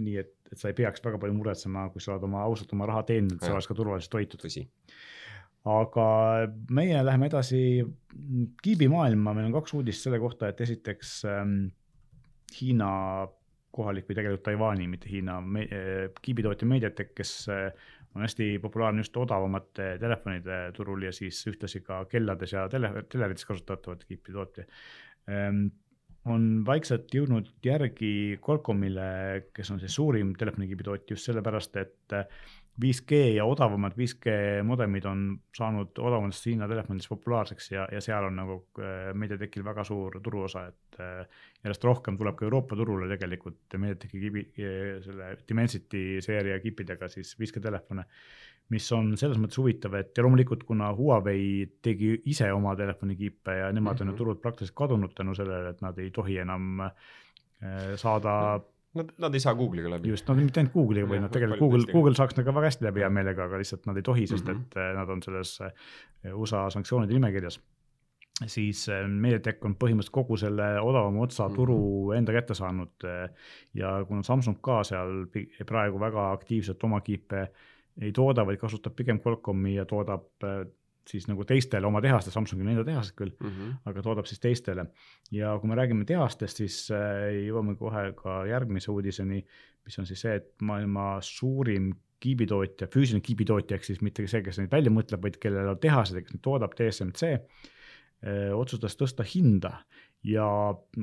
nii 0.01 0.17
et, 0.21 0.33
et 0.51 0.59
sa 0.59 0.71
ei 0.71 0.77
peaks 0.77 1.03
väga 1.03 1.19
palju 1.21 1.35
muretsema, 1.37 1.87
kui 1.93 2.03
sa 2.03 2.15
oled 2.15 2.25
oma 2.27 2.43
ausalt 2.45 2.73
oma 2.75 2.87
raha 2.89 3.05
teeninud, 3.07 3.39
sa 3.41 3.53
oleks 3.53 3.69
ka 3.69 3.77
turvaliselt 3.77 4.17
hoitud. 4.19 4.41
tõsi. 4.43 4.65
aga 5.65 6.07
meie 6.77 6.99
läheme 7.05 7.29
edasi 7.31 7.61
kiibimaailma, 8.63 9.33
meil 9.33 9.49
on 9.49 9.55
kaks 9.55 9.73
uudist 9.79 10.05
selle 10.05 10.19
kohta, 10.21 10.51
et 10.51 10.61
esiteks 10.61 11.17
ähm, 11.31 11.57
Hiina 12.55 12.89
kohalik 13.75 14.07
või 14.07 14.15
tegelikult 14.15 14.45
Taiwan'i, 14.45 14.85
mitte 14.87 15.09
Hiina 15.11 15.39
me, 15.41 15.65
äh, 15.65 16.05
kiibitootja 16.23 16.67
Mediatek, 16.69 17.15
kes 17.17 17.33
äh, 17.51 17.71
on 18.15 18.23
hästi 18.23 18.59
populaarne 18.63 19.03
just 19.03 19.17
odavamate 19.19 19.95
telefonide 19.99 20.59
turul 20.75 21.03
ja 21.03 21.11
siis 21.15 21.41
ühtlasi 21.51 21.81
ka 21.83 22.03
kellades 22.11 22.53
ja 22.55 22.67
tele, 22.71 22.91
telerites 23.11 23.47
kasutatavate 23.47 24.07
kiipitootja 24.07 24.63
ähm, 25.31 25.65
on 26.31 26.65
vaikselt 26.65 27.13
jõudnud 27.13 27.51
järgi 27.65 28.39
Qualcommile, 28.41 29.07
kes 29.53 29.71
on 29.73 29.81
siis 29.81 29.95
suurim 29.95 30.33
telefonikiibitootja 30.39 31.13
just 31.13 31.29
sellepärast, 31.29 31.77
et 31.81 32.15
5G 32.81 33.19
ja 33.37 33.45
odavamad 33.47 33.93
5G 33.95 34.63
modemid 34.67 35.05
on 35.07 35.21
saanud 35.55 35.95
odavamatest 35.95 36.49
Hiina 36.49 36.67
telefonidest 36.67 37.11
populaarseks 37.13 37.69
ja, 37.71 37.85
ja 37.91 38.01
seal 38.03 38.27
on 38.27 38.35
nagu 38.35 38.57
äh, 38.81 39.13
Mediatekil 39.15 39.63
väga 39.63 39.85
suur 39.87 40.17
turuosa, 40.23 40.65
et 40.73 40.99
äh, 40.99 41.45
järjest 41.63 41.87
rohkem 41.87 42.17
tuleb 42.19 42.35
ka 42.35 42.47
Euroopa 42.49 42.75
turule 42.75 43.07
tegelikult 43.13 43.77
Mediateki 43.79 44.19
kiibi, 44.25 44.43
selle 45.05 45.31
Dimensity 45.47 46.03
seeria 46.25 46.59
kiipidega 46.63 47.07
siis 47.13 47.31
5G 47.39 47.63
telefone 47.63 48.03
mis 48.73 48.85
on 48.95 49.11
selles 49.19 49.37
mõttes 49.41 49.59
huvitav, 49.61 49.93
et 49.99 50.17
ja 50.17 50.23
loomulikult, 50.25 50.63
kuna 50.65 50.89
Huawei 50.97 51.65
tegi 51.85 52.15
ise 52.31 52.47
oma 52.53 52.75
telefonikiipe 52.77 53.59
ja 53.59 53.71
nemad 53.71 53.93
mm 53.93 53.97
-hmm. 53.97 54.01
on 54.01 54.07
ju 54.07 54.11
mhm. 54.11 54.17
turult 54.17 54.41
praktiliselt 54.41 54.77
kadunud 54.77 55.13
tänu 55.15 55.35
sellele, 55.35 55.69
et 55.69 55.81
nad 55.81 55.99
ei 55.99 56.11
tohi 56.11 56.37
enam 56.37 56.79
äh, 56.79 56.93
saada 57.95 58.61
Nad, 58.95 59.09
nad 59.17 59.33
ei 59.33 59.39
saa 59.39 59.55
Google'iga 59.55 59.89
läbi. 59.89 60.07
just, 60.09 60.27
nad 60.27 60.37
mitte 60.37 60.59
ainult 60.59 60.73
Google'iga, 60.73 61.09
vaid 61.09 61.21
nad 61.21 61.31
tegelikult 61.31 61.59
Google, 61.59 61.85
Google 61.91 62.15
saaks 62.15 62.35
nendega 62.37 62.53
väga 62.55 62.69
hästi 62.69 62.85
läbi 62.85 63.01
hea 63.03 63.09
meelega, 63.09 63.43
aga 63.43 63.57
lihtsalt 63.57 63.85
nad 63.85 63.97
ei 63.97 64.03
tohi, 64.03 64.27
sest 64.27 64.45
mm 64.45 64.53
-hmm. 64.53 64.61
et 64.61 64.77
äh, 64.77 64.93
nad 64.95 65.09
on 65.09 65.23
selles 65.23 65.61
äh, 65.61 65.71
USA 66.33 66.69
sanktsioonide 66.69 67.13
nimekirjas. 67.13 67.59
siis 68.45 68.87
Mediatek 69.07 69.65
on 69.65 69.75
põhimõtteliselt 69.75 70.11
kogu 70.11 70.37
selle 70.37 70.79
odavama 70.79 71.21
otsa 71.21 71.47
mhm. 71.47 71.55
turu 71.55 71.77
mm 71.77 72.09
-hmm. 72.09 72.17
enda 72.17 72.31
kätte 72.31 72.53
saanud 72.53 73.03
ja 73.73 74.05
kuna 74.07 74.23
Samsung 74.23 74.57
ka 74.61 74.83
seal 74.83 75.25
praegu 75.65 75.99
väga 75.99 76.31
aktiivselt 76.31 76.83
oma 76.83 77.01
kiipe 77.01 77.47
ei 78.01 78.11
tooda, 78.15 78.45
vaid 78.47 78.59
kasutab 78.59 78.95
pigem 78.95 79.21
Qualcomm'i 79.23 79.75
ja 79.77 79.85
toodab 79.89 80.43
äh, 80.43 80.65
siis 81.09 81.27
nagu 81.29 81.45
teistele 81.47 81.87
oma 81.87 82.01
tehastes, 82.01 82.33
Samsungil 82.33 82.65
on 82.65 82.73
enda 82.73 82.85
tehased 82.87 83.15
küll 83.17 83.33
mm, 83.33 83.51
-hmm. 83.51 83.75
aga 83.91 84.01
toodab 84.01 84.25
siis 84.29 84.39
teistele. 84.39 84.85
ja 85.31 85.57
kui 85.59 85.69
me 85.69 85.75
räägime 85.75 86.05
tehastest, 86.05 86.57
siis 86.57 86.91
äh, 86.91 87.29
jõuame 87.45 87.75
kohe 87.77 88.11
ka 88.17 88.45
järgmise 88.49 88.91
uudiseni, 88.91 89.45
mis 89.85 89.99
on 89.99 90.05
siis 90.05 90.21
see, 90.21 90.35
et 90.35 90.51
maailma 90.61 91.19
suurim 91.21 91.93
kiibitootja, 92.19 92.87
füüsiline 92.87 93.21
kiibitootja, 93.21 93.75
ehk 93.75 93.83
siis 93.85 94.01
mitte 94.01 94.25
see, 94.27 94.41
kes 94.41 94.57
neid 94.59 94.71
välja 94.71 94.91
mõtleb, 94.91 95.21
vaid 95.21 95.37
kellel 95.37 95.69
on 95.69 95.79
tehased, 95.79 96.17
kes 96.23 96.33
neid 96.33 96.41
toodab, 96.41 96.73
TSMC 96.73 97.23
äh,, 97.31 98.51
otsustas 98.55 98.97
tõsta 98.97 99.25
hinda 99.35 99.77
ja 100.25 100.47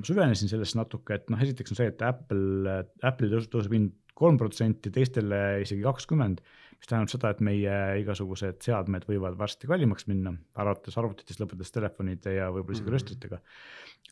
süvenesin 0.02 0.50
sellesse 0.50 0.78
natuke, 0.78 1.14
et 1.14 1.30
noh, 1.30 1.42
esiteks 1.42 1.74
on 1.74 1.78
see, 1.78 1.90
et 1.92 2.02
Apple, 2.02 2.78
Apple'i 3.06 3.30
tõuseb, 3.30 3.52
tõuseb 3.52 3.76
hind 3.76 3.92
kolm 4.14 4.36
protsenti, 4.40 4.90
teistele 4.94 5.62
isegi 5.62 5.82
kakskümmend 5.82 6.42
mis 6.82 6.90
tähendab 6.90 7.12
seda, 7.12 7.30
et 7.30 7.42
meie 7.46 7.74
igasugused 8.02 8.58
seadmed 8.64 9.04
võivad 9.06 9.36
varsti 9.38 9.68
kallimaks 9.70 10.08
minna, 10.10 10.32
alates 10.58 10.96
arvutitest, 10.98 11.38
lõpetades 11.38 11.70
telefonide 11.70 12.34
ja 12.34 12.48
võib-olla 12.50 12.74
isegi 12.74 12.82
mm 12.82 12.88
-hmm. 12.88 12.96
röstritega. 12.96 13.38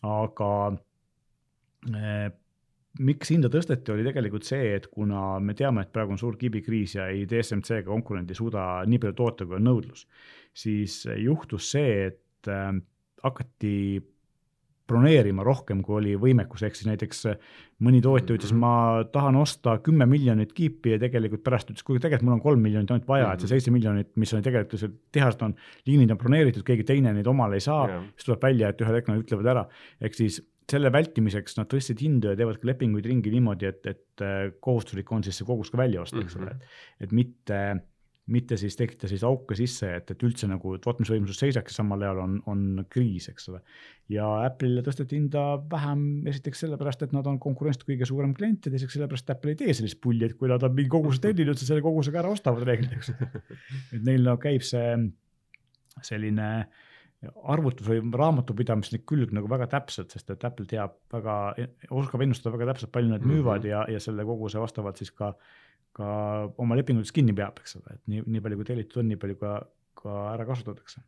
aga 0.06 0.50
eh, 1.90 2.28
miks 2.98 3.32
hinda 3.34 3.50
tõsteti, 3.50 3.90
oli 3.90 4.06
tegelikult 4.06 4.46
see, 4.46 4.76
et 4.76 4.86
kuna 4.86 5.40
me 5.40 5.54
teame, 5.54 5.82
et 5.82 5.92
praegu 5.92 6.14
on 6.14 6.22
suur 6.22 6.36
kiibikriis 6.38 6.94
ja 6.94 7.08
ei 7.08 7.26
DSMC 7.26 7.82
ega 7.82 7.90
konkurent 7.90 8.30
ei 8.30 8.38
suuda 8.38 8.84
nii 8.86 9.02
palju 9.02 9.18
toota, 9.18 9.46
kui 9.46 9.58
on 9.58 9.66
nõudlus, 9.66 10.06
siis 10.54 11.02
juhtus 11.16 11.72
see, 11.74 12.06
et 12.06 12.48
äh, 12.48 12.70
hakati 13.22 13.74
broneerima 14.90 15.44
rohkem, 15.46 15.80
kui 15.86 15.96
oli 16.00 16.16
võimekus, 16.20 16.64
ehk 16.66 16.74
siis 16.78 16.88
näiteks 16.90 17.22
mõni 17.86 18.02
tootja 18.04 18.36
ütles, 18.36 18.50
Mhm. 18.52 18.60
ma 18.60 19.04
tahan 19.12 19.36
osta 19.40 19.78
kümme 19.86 20.06
miljonit 20.10 20.52
kiipi 20.52 20.92
ja 20.96 20.98
tegelikult 21.00 21.42
pärast 21.46 21.70
ütles, 21.70 21.82
kuule 21.86 22.02
tegelikult 22.02 22.26
mul 22.28 22.34
on 22.38 22.44
kolm 22.44 22.60
miljonit 22.66 22.90
ainult 22.90 23.06
vaja, 23.08 23.32
et 23.32 23.40
see 23.40 23.46
Mhm. 23.46 23.54
seitse 23.54 23.70
miljonit, 23.70 24.10
mis 24.16 24.34
on 24.34 24.42
tegelikult 24.42 24.98
tehased 25.12 25.42
on, 25.42 25.54
liinid 25.86 26.10
on 26.10 26.18
broneeritud, 26.18 26.62
keegi 26.66 26.84
teine 26.84 27.12
neid 27.14 27.26
omale 27.26 27.54
ei 27.54 27.60
saa, 27.64 27.88
Jah. 27.88 28.02
siis 28.16 28.24
tuleb 28.28 28.42
välja, 28.42 28.68
et 28.68 28.80
ühel 28.80 28.94
hetkel 28.98 29.14
nad 29.14 29.24
ütlevad 29.24 29.46
ära, 29.46 29.66
ehk 30.02 30.14
siis 30.14 30.40
selle 30.70 30.90
vältimiseks 30.92 31.56
nad 31.58 31.66
tõstsid 31.68 31.98
hindu 31.98 32.28
ja 32.30 32.36
teevad 32.36 32.60
ka 32.60 32.68
lepinguid 32.68 33.04
ringi 33.06 33.30
niimoodi, 33.32 33.66
et, 33.66 33.86
et 33.86 34.20
äh, 34.22 34.52
kohustuslik 34.60 35.10
on 35.12 35.22
siis 35.24 35.38
see 35.38 35.44
kogus 35.48 35.70
ka 35.70 35.78
välja 35.78 36.02
osta, 36.02 36.20
eks 36.20 36.36
ole 36.36 36.44
Mhm. 36.46 36.54
mm 36.54 36.60
-hmm., 36.60 37.04
et 37.04 37.12
mitte 37.12 37.80
mitte 38.30 38.56
siis 38.60 38.76
tekitada 38.78 39.08
siis 39.10 39.22
auke 39.26 39.56
sisse, 39.58 39.88
et, 39.96 40.10
et 40.12 40.22
üldse 40.26 40.46
nagu 40.50 40.76
tootmisvõimsus 40.82 41.40
seisaks 41.40 41.72
ja 41.72 41.80
samal 41.80 42.02
ajal 42.04 42.20
on, 42.22 42.36
on 42.50 42.84
kriis, 42.92 43.28
eks 43.32 43.48
ole. 43.50 43.62
ja 44.12 44.26
Apple'ile 44.46 44.84
tõsteti 44.86 45.18
hinda 45.18 45.44
vähem, 45.70 46.04
esiteks 46.30 46.62
sellepärast, 46.66 47.02
et 47.06 47.16
nad 47.16 47.26
on 47.26 47.40
konkurentsist 47.42 47.86
kõige 47.88 48.06
suurem 48.08 48.34
klient 48.36 48.66
ja 48.66 48.74
teiseks 48.74 48.98
sellepärast, 48.98 49.26
et 49.26 49.34
Apple 49.34 49.54
ei 49.54 49.60
tee 49.62 49.74
sellist 49.74 50.00
pulli, 50.02 50.28
et 50.28 50.36
kui 50.38 50.50
nad 50.50 50.62
on 50.66 50.76
mingi 50.76 50.92
koguse 50.92 51.22
tellinud, 51.24 51.58
siis 51.58 51.72
selle 51.72 51.82
kogusega 51.84 52.22
ära 52.22 52.30
ostavad 52.36 52.68
reeglid, 52.68 52.94
eks. 53.00 53.10
et 53.96 54.06
neil 54.06 54.22
no 54.26 54.36
käib 54.42 54.66
see 54.66 54.94
selline 56.06 56.50
arvutus 57.52 57.84
või 57.84 58.00
raamatupidamislik 58.16 59.02
külg 59.08 59.34
nagu 59.36 59.48
väga 59.50 59.66
täpselt, 59.74 60.14
sest 60.14 60.30
et 60.32 60.44
Apple 60.46 60.64
teab 60.68 60.94
väga, 61.12 61.34
oskab 61.92 62.22
ennustada 62.24 62.54
väga 62.54 62.70
täpselt, 62.72 62.92
palju 62.94 63.10
nad 63.12 63.26
müüvad 63.26 63.60
mm 63.60 63.66
-hmm. 63.66 63.72
ja, 63.74 63.84
ja 63.96 64.00
selle 64.00 64.24
koguse 64.24 64.60
vastavalt 64.60 64.96
siis 64.96 65.10
ka 65.10 65.34
ka 65.96 66.08
oma 66.62 66.78
lepingutest 66.78 67.14
kinni 67.16 67.34
peab, 67.36 67.62
eks 67.62 67.78
ole, 67.80 67.96
et 67.96 68.02
nii, 68.10 68.26
nii 68.26 68.42
palju 68.44 68.60
kui 68.60 68.68
tellitud 68.68 69.02
on, 69.02 69.08
nii 69.10 69.20
palju 69.20 69.38
ka, 69.40 69.54
ka 70.00 70.18
ära 70.34 70.46
kasutatakse. 70.48 71.02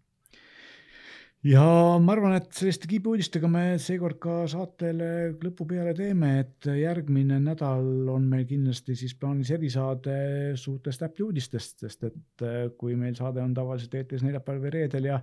ja 1.47 1.63
ma 2.03 2.15
arvan, 2.17 2.37
et 2.39 2.51
selliste 2.57 2.91
kiibuudistega 2.91 3.51
me 3.51 3.65
seekord 3.83 4.19
ka 4.23 4.37
saatele 4.51 5.09
lõpu 5.43 5.67
peale 5.71 5.95
teeme, 5.99 6.33
et 6.43 6.69
järgmine 6.79 7.39
nädal 7.43 8.11
on 8.13 8.29
meil 8.31 8.45
kindlasti 8.51 8.97
siis 8.99 9.15
plaanis 9.19 9.55
erisaade 9.55 10.19
suurtest 10.61 11.07
Apple'i 11.07 11.29
uudistest, 11.29 11.83
sest 11.87 12.11
et 12.11 12.47
äh, 12.47 12.69
kui 12.79 12.99
meil 12.99 13.19
saade 13.19 13.43
on 13.43 13.55
tavaliselt 13.55 13.99
eetris 13.99 14.27
neljapäeval 14.27 14.67
või 14.67 14.77
reedel 14.81 15.11
ja 15.13 15.23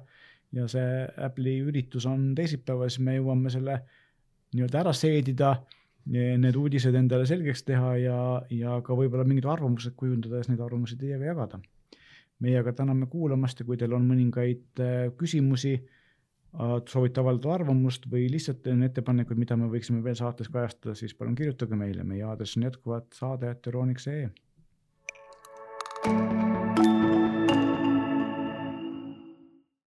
ja 0.55 0.65
see 0.69 1.03
Apple'i 1.21 1.59
üritus 1.61 2.07
on 2.09 2.31
teisipäeval, 2.37 2.89
siis 2.89 3.03
me 3.05 3.19
jõuame 3.19 3.51
selle 3.53 3.75
nii-öelda 4.55 4.79
ära 4.81 4.93
seedida 4.97 5.51
need 6.09 6.57
uudised 6.57 6.95
endale 6.95 7.27
selgeks 7.29 7.63
teha 7.67 7.93
ja, 8.01 8.17
ja 8.49 8.79
ka 8.85 8.97
võib-olla 8.97 9.27
mingid 9.27 9.45
arvamused 9.49 9.93
kujundada 9.99 10.39
ja 10.39 10.45
siis 10.45 10.55
neid 10.55 10.65
arvamusi 10.65 10.97
teiega 10.97 11.31
jagada. 11.31 11.59
meie 12.39 12.59
aga 12.59 12.71
täname 12.73 13.05
kuulamast 13.11 13.59
ja 13.59 13.65
kui 13.67 13.77
teil 13.77 13.93
on 13.93 14.05
mõningaid 14.07 14.79
küsimusi, 15.19 15.73
soovite 16.87 17.19
avaldada 17.19 17.57
arvamust 17.59 18.07
või 18.09 18.29
lihtsalt 18.31 18.67
on 18.71 18.85
ettepanekuid, 18.87 19.37
mida 19.37 19.57
me 19.59 19.67
võiksime 19.69 19.99
veel 20.03 20.15
saates 20.15 20.47
kajastada, 20.49 20.95
siis 20.95 21.13
palun 21.13 21.35
kirjutage 21.35 21.75
meile, 21.75 22.03
meie 22.03 22.23
aadress 22.23 22.57
on 22.57 22.63
jätkuvalt 22.69 23.11
saade.euroniks.ee 23.13 24.29